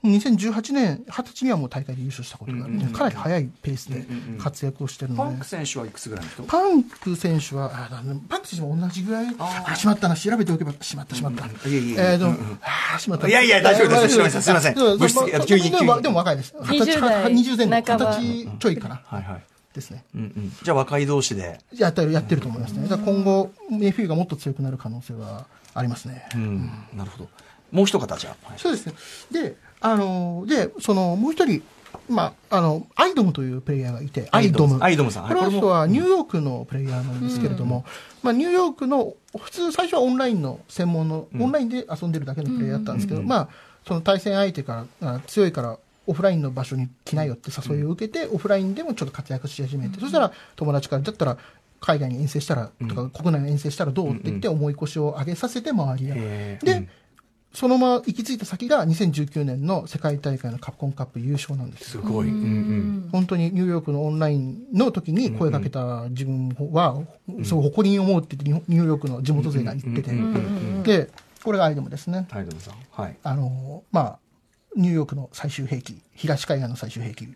[0.03, 2.75] もう2018年、20歳にはもう大会で優勝したことがある。
[2.93, 4.05] かなり早いペースで
[4.39, 5.23] 活躍をしてるので。
[5.23, 5.47] パンク。
[5.47, 6.43] 選手はいくつぐらいの人？
[6.43, 7.71] パンク選手は、
[8.29, 11.47] パンク選手も同じぐらい、あ、しまったな、調べておけば、しまった、しまった。
[11.47, 12.27] いえいえいええーと、
[12.95, 13.29] あ、しまった。
[13.29, 14.17] いやいや大丈夫ですあす。
[14.17, 14.75] いませんすいません。
[14.75, 15.79] でも物質でも急に急に。
[15.79, 16.53] でもでも若いです。
[16.69, 17.33] 二十歳20代。
[17.33, 18.19] 20前後、半ば。
[18.19, 19.03] 二十歳ちょいかな。
[19.05, 19.43] はいはい
[19.77, 20.05] ですね。
[20.15, 20.53] うんうん。
[20.63, 21.61] じゃあ若い同士で。
[21.73, 22.89] やってる、やってると思いますね。
[22.89, 26.29] だ今後、ネフィーがもっと強くなる可能性はありますね。
[26.35, 26.71] うん。
[26.95, 27.29] なるほど。
[27.71, 28.49] もう一方じゃあ。
[28.49, 28.95] はいそうですね。
[29.31, 31.63] で、あの、で、その、もう一人、
[32.09, 34.79] まあ、あの、アイドムというプレイヤーがいて、アイドム。
[34.81, 35.11] アイドム。
[35.11, 35.25] さん。
[35.25, 35.35] はい。
[35.35, 37.85] この人はニューヨークのプレイヤーなんですけれども、
[38.23, 43.49] まあ、ニューヨークの、普通最初はオンラインの専門の、オンラインで遊んでるだけのプレイヤーだったんですけど、まあ、
[43.87, 51.39] その対戦相手から、あ強いから、オフラインの場所に来なよって誘いを受けて、オフラインでもちょっと活躍し始めて、そしたら友達から、だったら、
[51.81, 56.15] 海外に遠征したら、とか、国内に遠征したらどうって言って、重い腰を上げさせて周りが。
[56.15, 56.89] で、
[57.57, 62.03] そのまま行き着いた先が2019年の世界大会のカプコンカップ優勝なんですよ。
[62.03, 62.29] すごい。
[62.29, 62.39] うんう
[63.07, 63.09] ん。
[63.11, 67.03] 本当にニューヨークのオンラインの時に声かけた自分は、
[67.45, 70.11] すごい誇りに思うって言ってニューヨークの地元勢が言ってて、
[70.83, 71.11] で、
[71.43, 72.27] これがアイドムですね。
[72.31, 72.75] アイドムさん。
[72.91, 73.17] はい。
[73.23, 74.19] あの、まあ、
[74.77, 77.29] ニューヨークの最終兵器、東海岸の最終兵器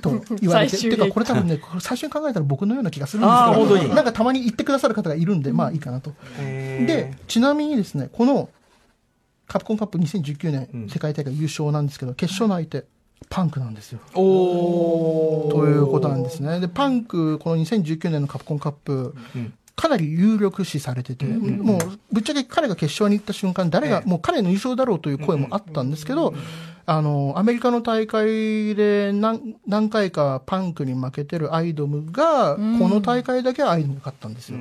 [0.00, 6.14] と言われて、最終兵器てかこれ多分ね、最初に考えたら僕のような気がするんですけど、なんかたまに言ってくださる方がいるんで、まあいいかなと。
[6.38, 8.48] で、ちなみにですね、この
[9.46, 12.84] カプコンカップ2019年、うん世界大会優勝なんですけど、決勝の相手、
[13.28, 13.98] パンクなんですよ。
[14.12, 14.20] と
[15.66, 16.60] いうことなんですね。
[16.60, 21.78] で、パンク、この2019年のカプコンカップ、うんかなり有力視されてて、もう、
[22.12, 26.34] ぶっちゃけ彼が決勝に行った瞬間、誰が、もう彼の優勝だろうという声もあったんですけど、
[26.86, 34.58] あの、アメリカの大会で何何回かパンクに負けてるアイドムが、この大会だけはアイドムが勝ったんですよ。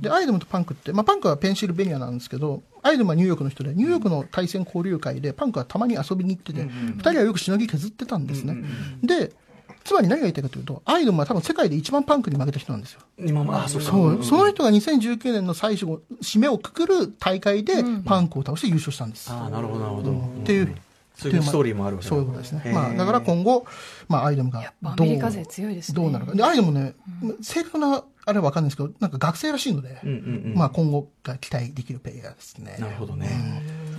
[0.00, 8.56] で、アイドムとパンクって、まあ、パンクはペンシルベニアなんですけど、アイドムはニューヨークの人で、ニューヨークの対戦交流会で、パンクはたまに遊びに行ってて、二人はよくしのぎ削ってたんですね。
[9.02, 9.32] で、
[9.88, 13.00] つまり何が言いたいかというと、アイドムは多分世界で一番パンクに負けた人なんですよ。
[13.18, 13.86] 今もあそうか。
[13.86, 19.30] そう、その人が2019年の最初の締めをくくる大会でパンクを倒して優勝したんです。
[19.32, 20.12] ああなるほどなるほど。
[20.12, 20.14] っ
[20.44, 20.76] ていう、
[21.14, 22.10] そういうストーリーもあるわけだ。
[22.10, 22.70] そういうことですね。
[22.70, 23.64] まあ、だから今後、
[24.08, 25.96] まあ、アイドムがどうメリカ勢強いですね。
[25.96, 26.32] どうなるか。
[26.32, 26.94] で、アイドムね、
[27.42, 30.18] 正確な、あれはわかんないですけど、なんか学生らしいので、うんうんう
[30.50, 30.54] ん。
[30.54, 32.76] まあ、今後が期待できるプレイヤーですね。
[32.78, 33.28] なるほどね。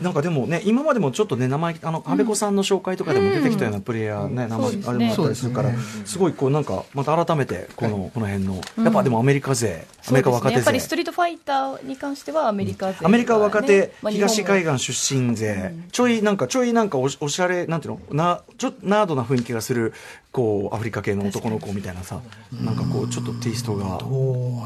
[0.02, 4.84] なんかでもね、今までもちょっとね、名前、あの、安倍子さんの紹介とかでも出てきたようなプレイヤーね、名前、そうですね。
[4.88, 5.72] あれもあったりするから、
[6.06, 10.96] すごいこうなんか、また改めて、この、この辺の、やっぱでもアメリカ勢、アメリカ若手そうですねやっぱりスト勢。
[10.98, 19.94] リートファイターに関してはアメリカ勢、アメリカ若手、まあ東海日岸出身勢、ちょいなんか、ちょいなんかおしおしゃれ、なんていうの、な、ちょっとナードな雰囲気がする、
[20.32, 22.22] こう、アフリカ系の男の子みたいなさ、
[22.52, 24.00] なんかこう、ちょっとテイストが。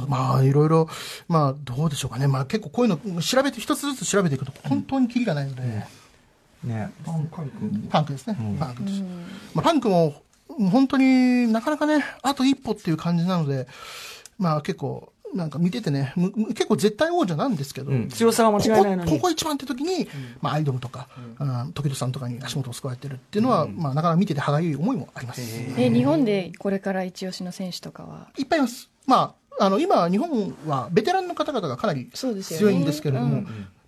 [0.08, 0.90] まあ、いろいろ、
[1.28, 2.28] まあ、どうでしょうかね。
[2.28, 5.62] まあ、結構こういうの、調べて、一つずつ調べていくと、本当にキリがないので、
[6.64, 6.92] ね。
[7.90, 8.38] パンクですね。
[8.60, 9.02] パンクです。
[9.54, 13.68] まあ、パンクも、本当になかなかね、あと一歩っていう感じなので、
[14.38, 18.08] まあ結構、なんか見ててね、むむ結構絶対王者なんですけど、うん。
[18.10, 19.10] 強さは間違いないのに。
[19.10, 20.08] ここここ一番って時に、
[20.42, 21.08] まあアイドムとか、
[21.40, 25.42] うん、時戸さんとかに足元を救われてるっていうのは、まあなかなか見てて歯がゆい思いもあります。
[25.78, 28.28] え日本でこれから一押しの選手とかは？
[28.38, 28.90] いっぱいいます。
[29.06, 33.44] まあ、あの、今、日本はベテランの方々がかなり強いんですけれども、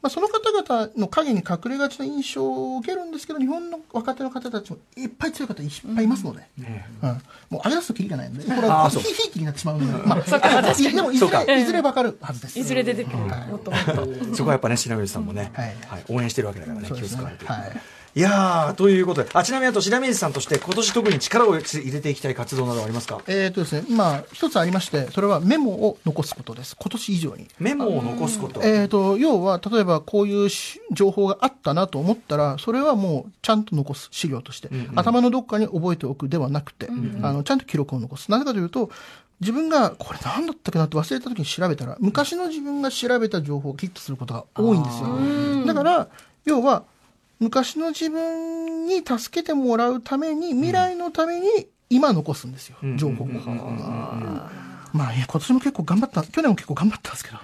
[0.06, 6.66] まあ、その方々の影に隠れがちな印象を受けるんですけど、日本の若手の方たちもいっぱい強い方いっぱいいますので、うん。
[7.50, 10.20] もう上げ出すときりがないので、これはひいひいきになってしまうので、まあ、
[10.78, 12.60] いでもいずれ、いずれわかるはずです。
[12.60, 13.84] いずれ出てくる、もっともっ
[14.30, 14.36] と。
[14.36, 15.76] そこはやっぱね、白水さんもね、はい。
[15.88, 16.04] はい。
[16.08, 17.52] 応援してるわけだからね、気を使われてる。
[17.52, 17.82] はい
[18.18, 23.22] いやー、ということで、あ、ちなみにあと白水さんとして、今年特に力を入れていきたい活動などありますか？
[23.28, 26.78] えーとですね、まあ、一つありまして、それはメモを残すことです。
[26.80, 27.50] 今年以上に。
[27.60, 28.62] メモを残すこと。
[28.64, 36.88] えー、と要は、例えばこういうし情報があったなと思ったら、それはもうちゃんと残す、資料として、頭のどっかに覚えておくではなくて、
[37.22, 38.32] あのちゃんと記録を残す。
[38.32, 38.92] なぜかというと、
[39.42, 45.66] 自分がこれ何だったっけなって忘れた時に調べたら、昔の自分が調べた情報をヒットすることが多いんですよ。
[45.66, 46.08] だから、
[46.46, 46.86] 要は、
[47.40, 51.48] 昔の自分に助けてもらうために、未来のために
[51.90, 53.28] 今残すんですよ、情報を。
[54.94, 57.38] まあ、いや、今年も結構頑張った、去年も結構頑張ったんですけど、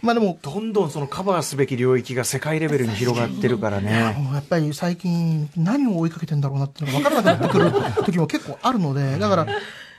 [0.00, 4.16] まあでも、どんどんそのカバーすべき領域が世界レベルに広がってるからね。
[4.32, 9.46] やっぱり最近何を追いかけてんだろうなっていうのが分からなくなってくる時も結構あるので、だから、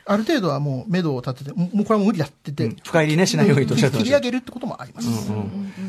[0.07, 4.19] ある程度はもう目処を立てて、もうこれはもう無理だって言って、深入りね、しないようにとおっしゃってま切した。
[4.19, 5.29] り上げるってこともあります。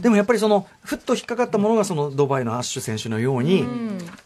[0.03, 3.65] でもやっぱりその、ふっと引っかかったものがそのドバイのアッシュ選手のように、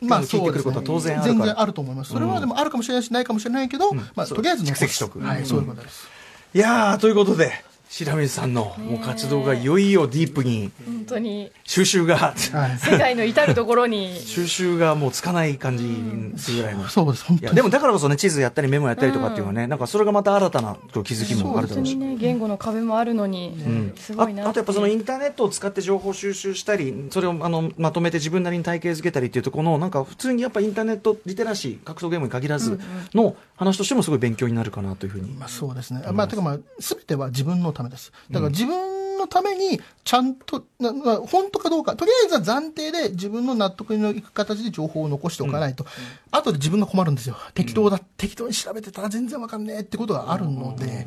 [0.01, 2.13] まあ聞いてくることは当然あるから全然あると思います。
[2.13, 5.21] それはでもあるかもしれないし、ないかもしれないけど、まあ、とりあえず蓄積しとく。
[5.21, 6.09] はい、そういうことです。
[6.55, 7.53] いやー、ということで、
[7.93, 12.79] 白水さんのもう活動がいよいよディープに本当に収集が、はい。
[12.79, 16.89] 世界の至るところに 収集がもうつかない感じにするぐらいの。
[16.89, 17.55] そうです、本当に。
[17.55, 21.93] でもだからこそね、地図やったりメモやったりとかっていうのはね、なんかそれがまた新たな気づきもあるだろうし。
[21.93, 32.81] 本当にね言語の壁もあるのに、すごいなああとやっぱそのインターネットを使って情報収集したり、それをあのまとめて自分なりに体系づけたりっていうところの、なんか普通にやっぱインターネットリテラシー、格闘ゲームに限らず
[33.13, 35.31] の話としてもすごい勉強になるかなというふうに。
[35.33, 36.03] まあ、そうですね。
[36.13, 38.13] まあ、てかまあ、すべては自分のためです。
[38.31, 45.87] だから自分のために、ちゃんと、本当かどうか、とりあえずは暫定で自分の納得のいく形で情報を残しておかないと、
[46.31, 47.37] 後で自分が困るんですよ。
[47.55, 51.07] 適当だ、適当に調べてたら全然わかんねえってことがあるので、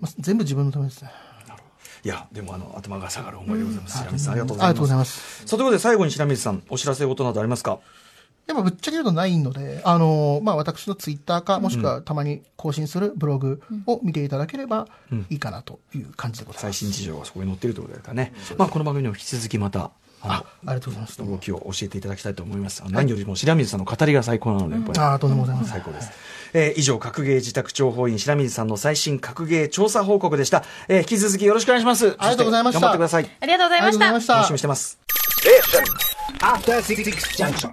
[0.00, 1.10] まあ、全部自分のためですね。
[2.04, 3.96] いや、でもあの、頭が下がる思いでございます。
[3.98, 4.72] 白水さん、ありがとうごあざいま。
[4.72, 5.46] りがとうございます。
[5.46, 7.78] ということで最後に白水さん、お知らせ事などありますか？
[8.46, 14.86] でもぶっちゃけ言うとないので、あの、まあ、私のツイッターか、もしくはたまに更新するブログを見ていただければ
[15.30, 16.78] いいかなという感じでございます。
[16.78, 18.34] 最新事情がそこに載っているということですからね。
[18.58, 19.90] まあ、この番組にも引き続きまた、
[20.26, 21.22] ああありがとうございます。
[21.22, 22.82] の、動きを教えていただきたいと思います。
[22.88, 24.98] 何よりも白水さんの語りが最高なので、やっぱり。
[24.98, 25.72] ああ、とんでもございません。
[25.72, 26.10] 最高です。
[26.54, 30.64] えー以上、格ゲー自宅諜報員白水さんの最新格ゲー調査報告でした。
[30.88, 32.14] えー引き続きよろしくお願いします。
[32.18, 33.30] ありがとうございました頑張ってください。
[33.40, 34.98] ありがとうございました楽しみにしてます。
[37.36, 37.70] Junction.